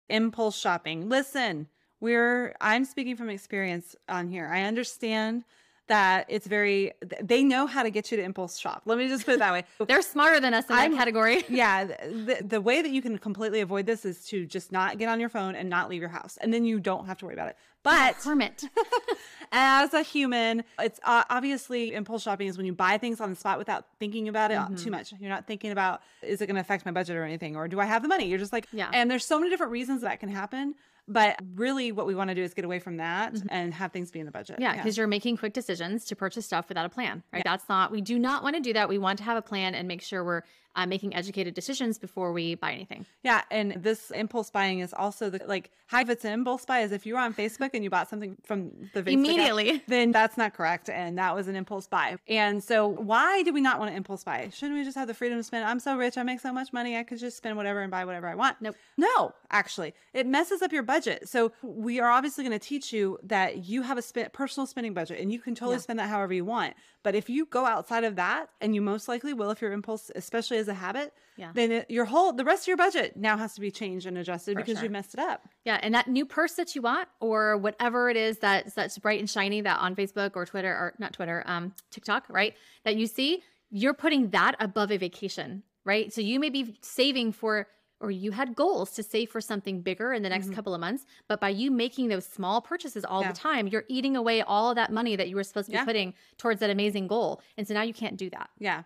impulse 0.08 0.58
shopping. 0.58 1.08
Listen, 1.08 1.68
we're 2.00 2.54
I'm 2.60 2.84
speaking 2.84 3.16
from 3.16 3.30
experience 3.30 3.96
on 4.08 4.28
here. 4.28 4.48
I 4.52 4.62
understand 4.62 5.44
that 5.90 6.24
it's 6.28 6.46
very 6.46 6.92
they 7.20 7.42
know 7.42 7.66
how 7.66 7.82
to 7.82 7.90
get 7.90 8.10
you 8.10 8.16
to 8.16 8.22
impulse 8.22 8.56
shop. 8.56 8.82
Let 8.84 8.96
me 8.96 9.08
just 9.08 9.26
put 9.26 9.34
it 9.34 9.38
that 9.40 9.52
way. 9.52 9.64
They're 9.86 10.02
smarter 10.02 10.38
than 10.38 10.54
us 10.54 10.68
in 10.70 10.76
I'm- 10.76 10.92
that 10.92 10.96
category. 10.98 11.44
yeah, 11.48 11.84
the, 11.84 12.38
the 12.46 12.60
way 12.60 12.80
that 12.80 12.90
you 12.90 13.02
can 13.02 13.18
completely 13.18 13.60
avoid 13.60 13.86
this 13.86 14.04
is 14.04 14.24
to 14.26 14.46
just 14.46 14.70
not 14.70 14.98
get 14.98 15.08
on 15.08 15.18
your 15.18 15.28
phone 15.28 15.56
and 15.56 15.68
not 15.68 15.90
leave 15.90 16.00
your 16.00 16.10
house, 16.10 16.38
and 16.40 16.54
then 16.54 16.64
you 16.64 16.78
don't 16.78 17.06
have 17.06 17.18
to 17.18 17.24
worry 17.26 17.34
about 17.34 17.48
it. 17.48 17.56
But 17.82 18.16
hermit. 18.16 18.64
as 19.52 19.92
a 19.94 20.02
human, 20.02 20.62
it's 20.78 21.00
uh, 21.02 21.24
obviously 21.28 21.94
impulse 21.94 22.22
shopping 22.22 22.46
is 22.46 22.56
when 22.56 22.66
you 22.66 22.74
buy 22.74 22.98
things 22.98 23.20
on 23.20 23.30
the 23.30 23.36
spot 23.36 23.58
without 23.58 23.86
thinking 23.98 24.28
about 24.28 24.50
it 24.50 24.58
uh, 24.58 24.68
too 24.76 24.90
much. 24.90 25.12
You're 25.18 25.30
not 25.30 25.46
thinking 25.46 25.72
about 25.72 26.02
is 26.22 26.40
it 26.40 26.46
going 26.46 26.56
to 26.56 26.60
affect 26.60 26.84
my 26.84 26.92
budget 26.92 27.16
or 27.16 27.24
anything, 27.24 27.56
or 27.56 27.66
do 27.66 27.80
I 27.80 27.86
have 27.86 28.02
the 28.02 28.08
money? 28.08 28.26
You're 28.26 28.38
just 28.38 28.52
like, 28.52 28.66
Yeah. 28.72 28.90
And 28.92 29.10
there's 29.10 29.24
so 29.24 29.38
many 29.40 29.50
different 29.50 29.72
reasons 29.72 30.02
that 30.02 30.20
can 30.20 30.28
happen. 30.28 30.74
But 31.10 31.40
really, 31.56 31.90
what 31.90 32.06
we 32.06 32.14
want 32.14 32.28
to 32.28 32.36
do 32.36 32.42
is 32.42 32.54
get 32.54 32.64
away 32.64 32.78
from 32.78 32.98
that 32.98 33.34
mm-hmm. 33.34 33.48
and 33.50 33.74
have 33.74 33.90
things 33.90 34.12
be 34.12 34.20
in 34.20 34.26
the 34.26 34.32
budget. 34.32 34.60
Yeah, 34.60 34.76
because 34.76 34.96
you're 34.96 35.08
making 35.08 35.38
quick 35.38 35.52
decisions 35.52 36.04
to 36.04 36.14
purchase 36.14 36.46
stuff 36.46 36.68
without 36.68 36.86
a 36.86 36.88
plan, 36.88 37.24
right? 37.32 37.42
That's 37.42 37.68
not, 37.68 37.90
we 37.90 38.00
do 38.00 38.16
not 38.16 38.44
want 38.44 38.54
to 38.54 38.62
do 38.62 38.72
that. 38.74 38.88
We 38.88 38.96
want 38.96 39.18
to 39.18 39.24
have 39.24 39.36
a 39.36 39.42
plan 39.42 39.74
and 39.74 39.88
make 39.88 40.02
sure 40.02 40.22
we're 40.22 40.42
uh, 40.76 40.86
making 40.86 41.14
educated 41.14 41.54
decisions 41.54 41.98
before 41.98 42.32
we 42.32 42.54
buy 42.54 42.72
anything. 42.72 43.04
Yeah, 43.22 43.42
and 43.50 43.72
this 43.72 44.10
impulse 44.10 44.50
buying 44.50 44.80
is 44.80 44.92
also 44.94 45.30
the 45.30 45.42
like 45.46 45.70
how 45.86 46.00
if 46.00 46.08
it's 46.08 46.24
an 46.24 46.32
impulse 46.32 46.64
buy 46.64 46.80
is 46.80 46.92
if 46.92 47.04
you 47.04 47.14
were 47.14 47.20
on 47.20 47.34
Facebook 47.34 47.70
and 47.74 47.82
you 47.82 47.90
bought 47.90 48.08
something 48.08 48.36
from 48.44 48.70
the 48.94 49.02
Facebook 49.02 49.06
app, 49.06 49.08
Immediately. 49.08 49.82
then 49.88 50.12
that's 50.12 50.36
not 50.36 50.54
correct, 50.54 50.88
and 50.88 51.18
that 51.18 51.34
was 51.34 51.48
an 51.48 51.56
impulse 51.56 51.86
buy. 51.88 52.16
And 52.28 52.62
so, 52.62 52.86
why 52.86 53.42
do 53.42 53.52
we 53.52 53.60
not 53.60 53.78
want 53.78 53.90
to 53.90 53.96
impulse 53.96 54.22
buy? 54.24 54.50
Shouldn't 54.52 54.78
we 54.78 54.84
just 54.84 54.96
have 54.96 55.08
the 55.08 55.14
freedom 55.14 55.38
to 55.38 55.42
spend? 55.42 55.64
I'm 55.64 55.80
so 55.80 55.96
rich, 55.96 56.16
I 56.16 56.22
make 56.22 56.40
so 56.40 56.52
much 56.52 56.72
money, 56.72 56.96
I 56.96 57.02
could 57.02 57.18
just 57.18 57.36
spend 57.36 57.56
whatever 57.56 57.80
and 57.80 57.90
buy 57.90 58.04
whatever 58.04 58.28
I 58.28 58.34
want. 58.34 58.56
Nope. 58.60 58.76
No, 58.96 59.34
actually, 59.50 59.94
it 60.14 60.26
messes 60.26 60.62
up 60.62 60.72
your 60.72 60.82
budget. 60.84 61.28
So 61.28 61.52
we 61.62 61.98
are 62.00 62.10
obviously 62.10 62.44
going 62.44 62.58
to 62.58 62.64
teach 62.64 62.92
you 62.92 63.18
that 63.24 63.64
you 63.68 63.82
have 63.82 63.98
a 63.98 64.02
sp- 64.02 64.30
personal 64.32 64.66
spending 64.66 64.94
budget, 64.94 65.20
and 65.20 65.32
you 65.32 65.40
can 65.40 65.54
totally 65.54 65.76
Yeah. 65.76 65.80
spend 65.80 65.98
that 65.98 66.08
however 66.08 66.32
you 66.34 66.44
want. 66.44 66.74
But 67.02 67.14
if 67.14 67.30
you 67.30 67.46
go 67.46 67.64
outside 67.64 68.04
of 68.04 68.16
that, 68.16 68.50
and 68.60 68.74
you 68.74 68.82
most 68.82 69.08
likely 69.08 69.32
will 69.32 69.50
if 69.50 69.62
your 69.62 69.72
impulse, 69.72 70.10
especially 70.14 70.58
as 70.58 70.68
a 70.68 70.74
habit, 70.74 71.14
Yeah. 71.36 71.50
then 71.54 71.72
it, 71.72 71.90
your 71.90 72.04
whole 72.04 72.32
the 72.32 72.44
rest 72.44 72.64
of 72.64 72.68
your 72.68 72.76
budget 72.76 73.16
now 73.16 73.38
has 73.38 73.54
to 73.54 73.60
be 73.60 73.70
changed 73.70 74.06
and 74.06 74.18
adjusted 74.18 74.56
because 74.56 74.76
sure. 74.76 74.84
you 74.84 74.90
messed 74.90 75.14
it 75.14 75.20
up. 75.20 75.48
Yeah, 75.64 75.78
and 75.82 75.94
that 75.94 76.08
new 76.08 76.26
purse 76.26 76.54
that 76.54 76.74
you 76.74 76.82
want, 76.82 77.08
or 77.20 77.56
whatever 77.56 78.10
it 78.10 78.16
is 78.16 78.38
that's 78.38 78.74
that's 78.74 78.98
bright 78.98 79.18
and 79.18 79.30
shiny 79.30 79.60
that 79.62 79.78
on 79.80 79.96
Facebook 79.96 80.36
or 80.36 80.44
Twitter 80.44 80.70
or 80.70 80.94
not 80.98 81.12
Twitter, 81.14 81.42
um, 81.46 81.74
TikTok, 81.90 82.26
right? 82.28 82.54
That 82.84 82.96
you 82.96 83.06
see, 83.06 83.42
you're 83.70 83.94
putting 83.94 84.30
that 84.30 84.56
above 84.60 84.90
a 84.90 84.98
vacation, 84.98 85.62
right? 85.84 86.12
So 86.12 86.20
you 86.20 86.38
may 86.38 86.50
be 86.50 86.76
saving 86.82 87.32
for, 87.32 87.66
or 88.00 88.10
you 88.10 88.30
had 88.32 88.54
goals 88.54 88.90
to 88.92 89.02
save 89.02 89.30
for 89.30 89.40
something 89.40 89.82
bigger 89.82 90.12
in 90.12 90.22
the 90.22 90.28
next 90.28 90.52
couple 90.52 90.74
of 90.74 90.80
months, 90.80 91.04
but 91.28 91.40
by 91.40 91.48
you 91.50 91.70
making 91.70 92.08
those 92.08 92.24
small 92.26 92.60
purchases 92.60 93.04
all 93.04 93.20
Mm-hmm. 93.20 93.28
Yeah. 93.28 93.32
the 93.32 93.38
time, 93.38 93.66
you're 93.68 93.84
eating 93.88 94.16
away 94.16 94.40
all 94.42 94.70
of 94.70 94.76
that 94.76 94.90
money 94.92 95.16
that 95.16 95.28
you 95.28 95.36
were 95.36 95.44
supposed 95.44 95.66
to 95.66 95.72
be 95.72 95.76
Yeah. 95.76 95.84
putting 95.84 96.14
towards 96.38 96.60
that 96.60 96.70
amazing 96.70 97.06
goal, 97.08 97.42
and 97.58 97.68
so 97.68 97.74
now 97.74 97.82
you 97.82 97.92
can't 97.94 98.16
do 98.16 98.30
that. 98.30 98.48
Yeah. 98.58 98.82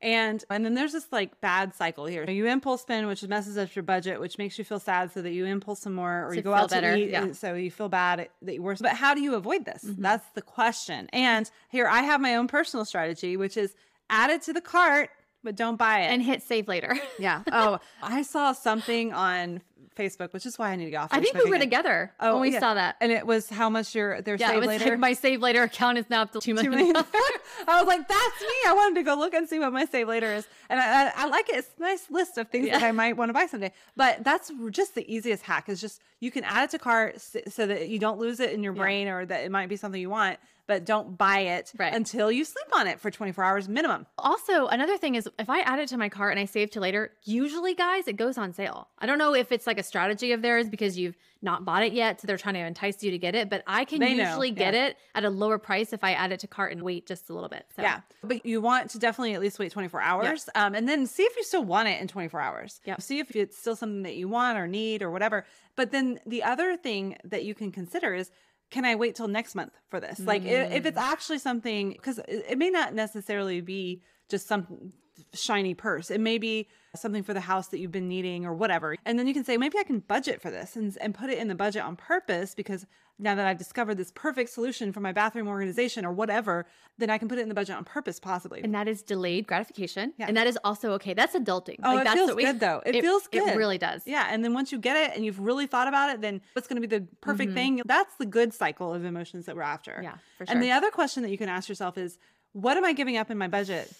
And 0.00 0.44
and 0.48 0.64
then 0.64 0.74
there's 0.74 0.92
this 0.92 1.08
like 1.10 1.40
bad 1.40 1.74
cycle 1.74 2.06
here. 2.06 2.22
You 2.30 2.46
impulse 2.46 2.82
spend, 2.82 3.08
which 3.08 3.26
messes 3.26 3.58
up 3.58 3.74
your 3.74 3.82
budget, 3.82 4.20
which 4.20 4.38
makes 4.38 4.56
you 4.56 4.64
feel 4.64 4.78
sad, 4.78 5.10
so 5.12 5.22
that 5.22 5.32
you 5.32 5.44
impulse 5.44 5.80
some 5.80 5.92
more, 5.94 6.26
or 6.26 6.30
So 6.30 6.36
you 6.36 6.42
go 6.42 6.54
out 6.54 6.70
better, 6.70 6.94
to 6.94 7.02
eat, 7.02 7.10
yeah. 7.10 7.22
and 7.24 7.36
so 7.36 7.54
you 7.54 7.70
feel 7.70 7.88
bad 7.88 8.28
that 8.42 8.54
you 8.54 8.62
worse. 8.62 8.80
But 8.80 8.92
how 8.92 9.12
do 9.14 9.20
you 9.22 9.34
avoid 9.34 9.64
this? 9.64 9.82
Mm-hmm. 9.84 10.00
That's 10.02 10.24
the 10.34 10.42
question. 10.42 11.08
And 11.12 11.50
here 11.68 11.88
I 11.88 12.02
have 12.02 12.20
my 12.20 12.36
own 12.36 12.46
personal 12.46 12.84
strategy, 12.84 13.36
which 13.36 13.56
is 13.56 13.74
add 14.08 14.30
it 14.30 14.42
to 14.42 14.52
the 14.52 14.60
cart, 14.60 15.10
but 15.48 15.56
don't 15.56 15.76
buy 15.76 16.00
it. 16.00 16.08
And 16.12 16.20
hit 16.22 16.42
save 16.42 16.68
later. 16.68 16.94
yeah. 17.18 17.42
Oh, 17.50 17.78
I 18.02 18.20
saw 18.20 18.52
something 18.52 19.14
on 19.14 19.62
Facebook, 19.96 20.34
which 20.34 20.44
is 20.44 20.58
why 20.58 20.70
I 20.72 20.76
need 20.76 20.84
to 20.84 20.90
get 20.90 20.98
off. 21.04 21.08
I 21.10 21.20
think 21.20 21.34
we 21.36 21.40
were 21.48 21.56
again. 21.56 21.60
together 21.60 22.12
Oh, 22.20 22.34
when 22.34 22.42
we 22.42 22.52
yeah. 22.52 22.60
saw 22.60 22.74
that. 22.74 22.96
and 23.00 23.10
it 23.10 23.26
was 23.26 23.48
how 23.48 23.70
much 23.70 23.94
your 23.94 24.20
their 24.20 24.36
Yeah, 24.36 24.50
save 24.50 24.64
later. 24.64 24.90
like 24.90 24.98
my 25.08 25.12
save 25.14 25.40
later 25.40 25.62
account 25.62 25.96
is 25.96 26.04
now 26.10 26.20
up 26.22 26.32
to 26.32 26.38
two 26.40 26.54
Two 26.54 26.68
million. 26.70 26.94
I 27.66 27.80
was 27.80 27.86
like, 27.86 28.06
that's 28.06 28.40
me. 28.42 28.56
I 28.66 28.74
wanted 28.74 28.96
to 28.96 29.02
go 29.04 29.14
look 29.16 29.32
and 29.32 29.48
see 29.48 29.58
what 29.58 29.72
my 29.72 29.86
save 29.86 30.06
later 30.06 30.32
is. 30.34 30.46
And 30.68 30.78
I, 30.78 31.06
I, 31.06 31.12
I 31.16 31.26
like 31.28 31.48
it. 31.48 31.56
It's 31.56 31.70
a 31.78 31.80
nice 31.80 32.10
list 32.10 32.36
of 32.36 32.48
things 32.50 32.68
that 32.70 32.82
I 32.82 32.92
might 32.92 33.16
want 33.16 33.30
to 33.30 33.32
buy 33.32 33.46
someday. 33.46 33.72
But 33.96 34.22
that's 34.22 34.52
just 34.70 34.94
the 34.94 35.10
easiest 35.12 35.42
hack 35.44 35.70
is 35.70 35.80
just 35.80 36.02
you 36.20 36.30
can 36.30 36.44
add 36.44 36.64
it 36.64 36.70
to 36.72 36.78
cart 36.78 37.20
so 37.20 37.66
that 37.66 37.88
you 37.88 37.98
don't 37.98 38.18
lose 38.20 38.38
it 38.38 38.52
in 38.52 38.62
your 38.62 38.74
Yeah. 38.74 38.82
brain 38.82 39.08
or 39.08 39.24
that 39.26 39.42
it 39.44 39.50
might 39.50 39.68
be 39.70 39.76
something 39.76 40.00
you 40.00 40.10
want, 40.10 40.38
but 40.68 40.84
don't 40.84 41.18
buy 41.18 41.40
it 41.40 41.72
Right. 41.76 41.92
until 41.92 42.30
you 42.30 42.44
sleep 42.44 42.66
on 42.74 42.86
it 42.86 43.00
for 43.00 43.10
24 43.10 43.42
hours 43.42 43.68
minimum. 43.68 44.06
Also, 44.18 44.68
another 44.68 44.96
thing 44.96 45.16
is 45.16 45.28
if 45.38 45.50
I 45.50 45.60
add 45.60 45.80
it 45.80 45.88
to 45.88 45.96
my 45.96 46.08
cart 46.08 46.30
and 46.30 46.38
I 46.38 46.44
save 46.44 46.70
to 46.72 46.80
later, 46.80 47.10
usually, 47.24 47.74
guys, 47.74 48.06
it 48.06 48.12
goes 48.16 48.38
on 48.38 48.52
sale. 48.52 48.86
I 49.00 49.06
don't 49.06 49.18
know 49.18 49.34
if 49.34 49.50
it's 49.50 49.66
like 49.66 49.78
a 49.78 49.82
strategy 49.82 50.30
of 50.30 50.42
theirs 50.42 50.68
because 50.68 50.96
you've 50.96 51.16
not 51.40 51.64
bought 51.64 51.82
it 51.84 51.92
yet, 51.92 52.20
so 52.20 52.26
they're 52.26 52.36
trying 52.36 52.54
to 52.54 52.60
entice 52.60 53.02
you 53.02 53.10
to 53.12 53.18
get 53.18 53.34
it. 53.34 53.48
But 53.48 53.62
I 53.66 53.84
can 53.84 53.98
They 54.00 54.14
know, 54.14 54.24
usually 54.24 54.50
get 54.50 54.74
yeah. 54.74 54.86
it 54.88 54.96
at 55.14 55.24
a 55.24 55.30
lower 55.30 55.56
price 55.58 55.92
if 55.92 56.04
I 56.04 56.12
add 56.12 56.32
it 56.32 56.40
to 56.40 56.46
cart 56.46 56.72
and 56.72 56.82
wait 56.82 57.06
just 57.06 57.30
a 57.30 57.32
little 57.32 57.48
bit. 57.48 57.64
So, 57.74 57.82
Yeah. 57.82 58.00
But 58.22 58.44
you 58.44 58.60
want 58.60 58.90
to 58.90 58.98
definitely 58.98 59.34
at 59.34 59.40
least 59.40 59.58
wait 59.58 59.72
24 59.72 60.00
hours 60.02 60.48
um, 60.54 60.74
and 60.74 60.88
then 60.88 61.06
see 61.06 61.22
if 61.22 61.36
you 61.36 61.44
still 61.44 61.64
want 61.64 61.88
it 61.88 62.00
in 62.00 62.08
24 62.08 62.40
hours. 62.40 62.80
Yep. 62.84 63.00
See 63.00 63.20
if 63.20 63.34
it's 63.34 63.56
still 63.56 63.76
something 63.76 64.02
that 64.02 64.16
you 64.16 64.28
want 64.28 64.58
or 64.58 64.66
need 64.66 65.00
or 65.02 65.10
whatever. 65.10 65.46
But 65.76 65.92
then 65.92 66.18
the 66.26 66.42
other 66.42 66.76
thing 66.76 67.16
that 67.24 67.44
you 67.44 67.54
can 67.54 67.70
consider 67.72 68.12
is 68.14 68.30
can 68.70 68.84
I 68.84 68.94
wait 68.94 69.14
till 69.14 69.28
next 69.28 69.54
month 69.54 69.72
for 69.88 70.00
this? 70.00 70.20
Like 70.20 70.42
i- 70.42 70.46
if, 70.46 70.86
it's 70.86 70.98
mm. 70.98 71.02
actually 71.02 71.38
something, 71.38 71.92
because 71.92 72.18
it, 72.18 72.44
it 72.50 72.58
may 72.58 72.70
not 72.70 72.94
necessarily 72.94 73.60
be 73.60 74.02
just 74.28 74.46
some 74.46 74.92
shiny 75.34 75.74
purse. 75.74 76.10
It 76.10 76.20
may 76.20 76.38
be 76.38 76.68
something 76.94 77.22
for 77.22 77.34
the 77.34 77.40
house 77.40 77.68
that 77.68 77.78
you've 77.78 77.92
been 77.92 78.08
needing 78.08 78.46
or 78.46 78.54
whatever. 78.54 78.96
And 79.04 79.18
then 79.18 79.26
you 79.26 79.34
can 79.34 79.44
say, 79.44 79.56
maybe 79.56 79.78
I 79.78 79.82
can 79.82 80.00
budget 80.00 80.40
for 80.40 80.50
this 80.50 80.76
and, 80.76 80.96
and 81.00 81.14
put 81.14 81.30
it 81.30 81.38
in 81.38 81.48
the 81.48 81.54
budget 81.54 81.82
on 81.82 81.96
purpose 81.96 82.54
because 82.54 82.86
now 83.18 83.34
that 83.34 83.46
I've 83.46 83.58
discovered 83.58 83.96
this 83.96 84.12
perfect 84.14 84.50
solution 84.50 84.92
for 84.92 85.00
my 85.00 85.12
bathroom 85.12 85.48
organization 85.48 86.04
or 86.04 86.12
whatever, 86.12 86.66
then 86.98 87.10
I 87.10 87.18
can 87.18 87.28
put 87.28 87.38
it 87.38 87.42
in 87.42 87.48
the 87.48 87.54
budget 87.54 87.76
on 87.76 87.84
purpose, 87.84 88.20
possibly. 88.20 88.60
And 88.62 88.72
that 88.74 88.86
is 88.86 89.02
delayed 89.02 89.46
gratification. 89.46 90.12
Yeah. 90.18 90.26
And 90.28 90.36
that 90.36 90.46
is 90.46 90.56
also 90.62 90.92
okay. 90.92 91.14
That's 91.14 91.34
adulting. 91.34 91.80
Oh, 91.82 91.98
it 91.98 92.04
that's 92.04 92.14
feels 92.14 92.28
what 92.28 92.36
we- 92.36 92.44
good 92.44 92.60
though. 92.60 92.80
It, 92.86 93.00
feels 93.00 93.26
good. 93.26 93.48
It 93.48 93.56
really 93.56 93.78
does. 93.78 94.02
Yeah. 94.06 94.28
And 94.30 94.44
then 94.44 94.54
once 94.54 94.70
you 94.70 94.78
get 94.78 94.96
it 94.96 95.16
and 95.16 95.24
you've 95.24 95.40
really 95.40 95.66
thought 95.66 95.88
about 95.88 96.10
it, 96.10 96.20
then 96.20 96.40
what's 96.52 96.68
going 96.68 96.80
to 96.80 96.86
be 96.86 96.96
the 96.98 97.06
perfect 97.20 97.54
thing? 97.54 97.82
That's 97.84 98.14
the 98.16 98.26
good 98.26 98.54
cycle 98.54 98.94
of 98.94 99.04
emotions 99.04 99.46
that 99.46 99.56
we're 99.56 99.62
after. 99.62 99.92
Mm-hmm. 99.92 100.04
Yeah, 100.04 100.14
for 100.38 100.46
sure. 100.46 100.54
And 100.54 100.62
the 100.62 100.70
other 100.70 100.90
question 100.90 101.22
that 101.24 101.30
you 101.30 101.38
can 101.38 101.48
ask 101.48 101.68
yourself 101.68 101.98
is, 101.98 102.18
what 102.52 102.76
am 102.76 102.84
I 102.84 102.92
giving 102.92 103.16
up 103.16 103.30
in 103.30 103.38
my 103.38 103.48
budget 103.48 103.92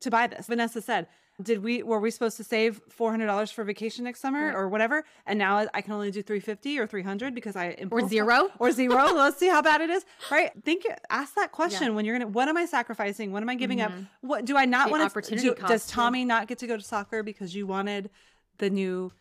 to 0.00 0.10
buy 0.10 0.26
this? 0.26 0.46
Vanessa 0.46 0.82
said, 0.82 1.06
did 1.40 1.62
we 1.62 1.82
were 1.84 2.00
we 2.00 2.10
supposed 2.10 2.36
to 2.38 2.44
save 2.44 2.80
four 2.88 3.10
hundred 3.10 3.26
dollars 3.26 3.50
for 3.50 3.62
vacation 3.62 4.04
next 4.04 4.20
summer 4.20 4.46
Right. 4.46 4.54
or 4.54 4.68
whatever? 4.68 5.04
And 5.26 5.38
now 5.38 5.66
I 5.72 5.80
can 5.82 5.92
only 5.92 6.10
do 6.10 6.22
three 6.22 6.40
fifty 6.40 6.78
or 6.78 6.86
three 6.86 7.02
hundred 7.02 7.34
because 7.34 7.54
I 7.54 7.68
impulse- 7.78 8.08
zero? 8.10 8.50
or 8.58 8.72
zero. 8.72 8.96
Let's 9.14 9.38
see 9.38 9.48
how 9.48 9.62
bad 9.62 9.80
it 9.80 9.88
is. 9.90 10.04
Right? 10.30 10.50
Think 10.64 10.84
ask 11.10 11.34
that 11.36 11.52
question 11.52 11.94
when 11.94 12.04
you're 12.04 12.18
gonna. 12.18 12.30
What 12.30 12.48
am 12.48 12.56
I 12.56 12.66
sacrificing? 12.66 13.30
What 13.32 13.42
am 13.42 13.48
I 13.48 13.54
giving 13.54 13.80
up? 13.80 13.92
Mm-hmm. 13.92 14.02
What 14.26 14.44
do 14.44 14.56
I 14.56 14.64
not 14.64 14.90
want 14.90 15.12
to? 15.12 15.36
Do, 15.36 15.54
does 15.54 15.88
yeah. 15.88 15.94
Tommy 15.94 16.24
not 16.24 16.48
get 16.48 16.58
to 16.58 16.66
go 16.66 16.76
to 16.76 16.82
soccer 16.82 17.22
because 17.22 17.54
you 17.54 17.66
wanted 17.66 18.10
the 18.58 18.68
new 18.70 19.12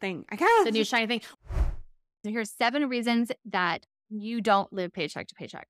thing? 0.00 0.24
I 0.30 0.36
guess 0.36 0.64
The 0.64 0.70
new 0.70 0.84
shiny 0.84 1.06
thing. 1.06 1.20
So 2.24 2.30
here's 2.30 2.50
seven 2.50 2.88
reasons 2.88 3.32
that 3.46 3.84
you 4.08 4.40
don't 4.40 4.72
live 4.72 4.92
paycheck 4.92 5.26
to 5.28 5.34
paycheck. 5.34 5.66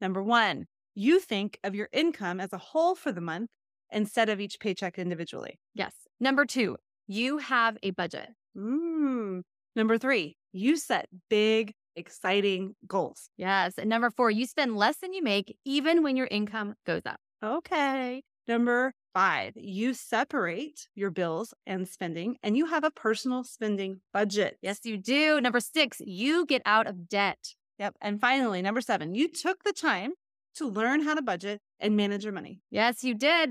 Number 0.00 0.22
one, 0.22 0.66
you 0.94 1.18
think 1.18 1.58
of 1.64 1.74
your 1.74 1.88
income 1.92 2.40
as 2.40 2.52
a 2.52 2.58
whole 2.58 2.94
for 2.94 3.10
the 3.10 3.20
month 3.20 3.50
instead 3.90 4.28
of 4.28 4.40
each 4.40 4.58
paycheck 4.60 4.98
individually. 4.98 5.58
Yes. 5.74 5.92
Number 6.20 6.44
two, 6.44 6.76
you 7.06 7.38
have 7.38 7.76
a 7.82 7.90
budget. 7.90 8.28
Mm. 8.56 9.42
Number 9.74 9.98
three, 9.98 10.36
you 10.52 10.76
set 10.76 11.08
big, 11.28 11.74
exciting 11.94 12.74
goals. 12.86 13.28
Yes. 13.36 13.74
And 13.78 13.88
number 13.88 14.10
four, 14.10 14.30
you 14.30 14.46
spend 14.46 14.76
less 14.76 14.98
than 14.98 15.12
you 15.12 15.22
make, 15.22 15.56
even 15.64 16.02
when 16.02 16.16
your 16.16 16.28
income 16.30 16.74
goes 16.86 17.02
up. 17.04 17.20
Okay. 17.44 18.22
Number 18.48 18.92
five, 19.12 19.52
you 19.56 19.92
separate 19.92 20.88
your 20.94 21.10
bills 21.10 21.52
and 21.66 21.88
spending 21.88 22.36
and 22.42 22.56
you 22.56 22.66
have 22.66 22.84
a 22.84 22.90
personal 22.90 23.44
spending 23.44 24.00
budget. 24.12 24.56
Yes, 24.62 24.80
you 24.84 24.96
do. 24.96 25.40
Number 25.40 25.60
six, 25.60 26.00
you 26.04 26.46
get 26.46 26.62
out 26.64 26.86
of 26.86 27.08
debt. 27.08 27.54
Yep. 27.78 27.96
And 28.00 28.20
finally, 28.20 28.62
number 28.62 28.80
seven, 28.80 29.14
you 29.14 29.28
took 29.28 29.64
the 29.64 29.72
time 29.72 30.12
to 30.56 30.66
learn 30.68 31.02
how 31.02 31.14
to 31.14 31.22
budget 31.22 31.60
and 31.80 31.96
manage 31.96 32.24
your 32.24 32.32
money. 32.32 32.60
Yes, 32.70 33.04
you 33.04 33.14
did. 33.14 33.50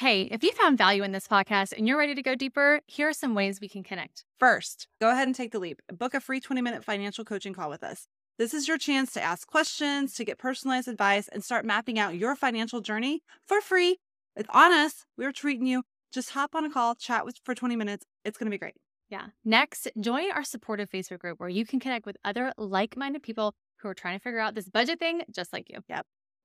Hey, 0.00 0.22
if 0.22 0.42
you 0.42 0.50
found 0.52 0.78
value 0.78 1.02
in 1.02 1.12
this 1.12 1.28
podcast 1.28 1.74
and 1.76 1.86
you're 1.86 1.98
ready 1.98 2.14
to 2.14 2.22
go 2.22 2.34
deeper, 2.34 2.80
here 2.86 3.10
are 3.10 3.12
some 3.12 3.34
ways 3.34 3.60
we 3.60 3.68
can 3.68 3.82
connect. 3.82 4.24
First, 4.38 4.88
go 4.98 5.10
ahead 5.10 5.28
and 5.28 5.34
take 5.34 5.52
the 5.52 5.58
leap. 5.58 5.82
Book 5.92 6.14
a 6.14 6.20
free 6.20 6.40
20 6.40 6.62
minute 6.62 6.82
financial 6.82 7.22
coaching 7.22 7.52
call 7.52 7.68
with 7.68 7.84
us. 7.84 8.06
This 8.38 8.54
is 8.54 8.66
your 8.66 8.78
chance 8.78 9.12
to 9.12 9.22
ask 9.22 9.46
questions, 9.46 10.14
to 10.14 10.24
get 10.24 10.38
personalized 10.38 10.88
advice, 10.88 11.28
and 11.28 11.44
start 11.44 11.66
mapping 11.66 11.98
out 11.98 12.16
your 12.16 12.34
financial 12.34 12.80
journey 12.80 13.20
for 13.46 13.60
free. 13.60 13.98
It's 14.36 14.48
on 14.54 14.72
us. 14.72 15.04
We're 15.18 15.32
treating 15.32 15.66
you. 15.66 15.82
Just 16.14 16.30
hop 16.30 16.54
on 16.54 16.64
a 16.64 16.70
call, 16.70 16.94
chat 16.94 17.26
with 17.26 17.36
for 17.44 17.54
20 17.54 17.76
minutes. 17.76 18.06
It's 18.24 18.38
going 18.38 18.46
to 18.46 18.54
be 18.54 18.58
great. 18.58 18.76
Yeah. 19.10 19.26
Next, 19.44 19.86
join 20.00 20.32
our 20.32 20.44
supportive 20.44 20.88
Facebook 20.88 21.18
group 21.18 21.38
where 21.38 21.50
you 21.50 21.66
can 21.66 21.78
connect 21.78 22.06
with 22.06 22.16
other 22.24 22.54
like 22.56 22.96
minded 22.96 23.22
people 23.22 23.52
who 23.80 23.88
are 23.88 23.94
trying 23.94 24.18
to 24.18 24.22
figure 24.22 24.40
out 24.40 24.54
this 24.54 24.70
budget 24.70 24.98
thing 24.98 25.24
just 25.30 25.52
like 25.52 25.68
you. 25.68 25.80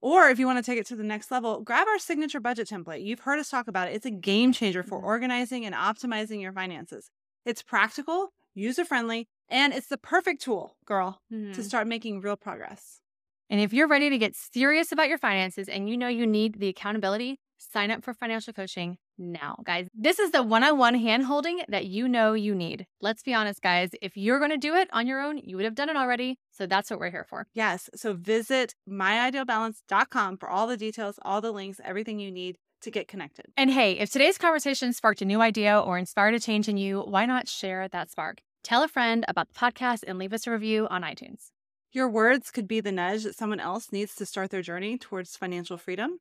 Or 0.06 0.30
if 0.30 0.38
you 0.38 0.46
want 0.46 0.60
to 0.60 0.63
take 0.63 0.80
it 0.80 0.86
to 0.88 0.96
the 0.96 1.04
next 1.04 1.32
level, 1.32 1.62
grab 1.62 1.88
our 1.88 1.98
signature 1.98 2.39
budget 2.39 2.68
template. 2.68 3.04
You've 3.04 3.22
heard 3.22 3.39
us 3.39 3.50
talk 3.50 3.68
about 3.68 3.88
it. 3.88 3.96
It's 3.96 4.06
a 4.06 4.12
game 4.12 4.54
changer 4.54 4.84
for 4.84 5.00
Mhm. 5.00 5.04
organizing 5.04 5.65
and 5.65 5.74
optimizing 5.74 6.41
your 6.41 6.54
finances. 6.54 7.10
It's 7.44 7.63
practical, 7.63 8.32
user 8.54 8.86
friendly, 8.86 9.28
and 9.50 9.74
it's 9.74 9.88
the 9.88 9.98
perfect 9.98 10.41
tool, 10.44 10.78
girl, 10.86 11.22
Mhm. 11.30 11.54
to 11.54 11.63
start 11.63 11.88
making 11.88 12.22
real 12.22 12.38
progress. 12.38 13.02
And 13.50 13.60
if 13.62 13.74
you're 13.74 13.88
ready 13.88 14.10
to 14.12 14.18
get 14.18 14.36
serious 14.36 14.91
about 14.91 15.10
your 15.10 15.18
finances 15.18 15.70
and 15.70 15.89
you 15.89 15.98
know 15.98 16.08
you 16.08 16.28
need 16.28 16.60
the 16.60 16.68
accountability, 16.68 17.39
sign 17.58 17.91
up 17.91 18.04
for 18.04 18.13
financial 18.13 18.54
coaching 18.54 18.98
now, 19.18 19.58
guys. 19.65 19.88
This 19.94 20.20
is 20.20 20.32
the 20.32 20.44
one 20.44 20.63
on 20.63 20.78
one 20.78 20.96
hand 20.96 21.26
holding 21.26 21.62
that 21.68 21.86
you 21.86 22.08
know 22.08 22.34
you 22.34 22.54
need. 22.54 22.86
Let's 23.02 23.24
be 23.24 23.34
honest, 23.34 23.62
guys. 23.62 23.91
If 24.02 24.18
you're 24.18 24.39
going 24.39 24.52
to 24.52 24.58
do 24.58 24.76
it 24.76 24.89
on 24.91 25.08
your 25.08 25.22
own, 25.22 25.38
you 25.38 25.56
would 25.56 25.65
have 25.65 25.76
done 25.76 25.89
it 25.89 25.96
already. 25.96 26.38
So 26.52 26.65
that's 26.65 26.89
what 26.89 27.00
we're 27.00 27.12
here 27.12 27.26
for. 27.30 27.48
Yes. 27.54 27.89
So 27.96 28.13
visit 28.13 28.76
myidealbalance.com 28.89 30.38
for 30.38 30.50
all 30.50 30.68
the 30.68 30.78
details, 30.78 31.20
all 31.22 31.41
the 31.41 31.52
links, 31.52 31.80
everything 31.84 32.20
you 32.20 32.32
need 32.32 32.58
to 32.82 32.91
get 32.91 33.08
connected. 33.08 33.46
And 33.58 33.72
hey, 33.72 33.94
if 33.94 34.12
today's 34.12 34.38
conversation 34.38 34.94
sparked 34.94 35.22
a 35.22 35.26
new 35.26 35.41
idea 35.41 35.80
or 35.80 35.98
inspired 35.98 36.34
a 36.34 36.39
change 36.39 36.68
in 36.68 36.78
you, 36.78 37.02
why 37.02 37.26
not 37.26 37.48
share 37.48 37.88
that 37.88 38.12
spark? 38.12 38.39
Tell 38.63 38.84
a 38.84 38.88
friend 38.88 39.26
about 39.28 39.48
the 39.48 39.60
podcast 39.60 40.04
and 40.08 40.18
leave 40.18 40.34
us 40.34 40.48
a 40.48 40.52
review 40.52 40.88
on 40.89 41.04
iTunes. 41.04 41.52
Your 41.91 42.10
words 42.10 42.52
could 42.52 42.68
be 42.68 42.82
the 42.82 42.91
nudge 42.91 43.24
that 43.24 43.36
someone 43.36 43.60
else 43.60 43.91
needs 43.91 44.15
to 44.15 44.26
start 44.26 44.50
their 44.50 44.62
journey 44.62 44.98
towards 44.98 45.38
financial 45.38 45.78
freedom. 45.78 46.20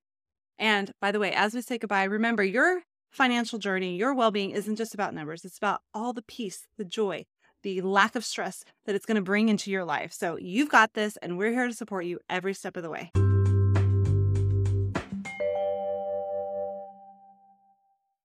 And 0.58 0.92
by 1.00 1.12
the 1.12 1.18
way, 1.18 1.32
as 1.32 1.54
we 1.54 1.62
say 1.62 1.78
goodbye, 1.78 2.04
remember 2.04 2.44
your 2.44 2.82
financial 3.10 3.58
journey, 3.58 3.96
your 3.96 4.14
well 4.14 4.30
being 4.30 4.50
isn't 4.50 4.76
just 4.76 4.94
about 4.94 5.14
numbers, 5.14 5.44
it's 5.44 5.58
about 5.58 5.82
all 5.92 6.12
the 6.12 6.22
peace, 6.22 6.66
the 6.78 6.84
joy, 6.84 7.24
the 7.62 7.80
lack 7.80 8.14
of 8.14 8.24
stress 8.24 8.64
that 8.86 8.94
it's 8.94 9.06
going 9.06 9.16
to 9.16 9.22
bring 9.22 9.48
into 9.48 9.70
your 9.70 9.84
life. 9.84 10.12
So 10.12 10.36
you've 10.36 10.70
got 10.70 10.94
this, 10.94 11.16
and 11.18 11.38
we're 11.38 11.52
here 11.52 11.66
to 11.66 11.74
support 11.74 12.04
you 12.04 12.20
every 12.28 12.54
step 12.54 12.76
of 12.76 12.82
the 12.82 12.90
way. 12.90 13.10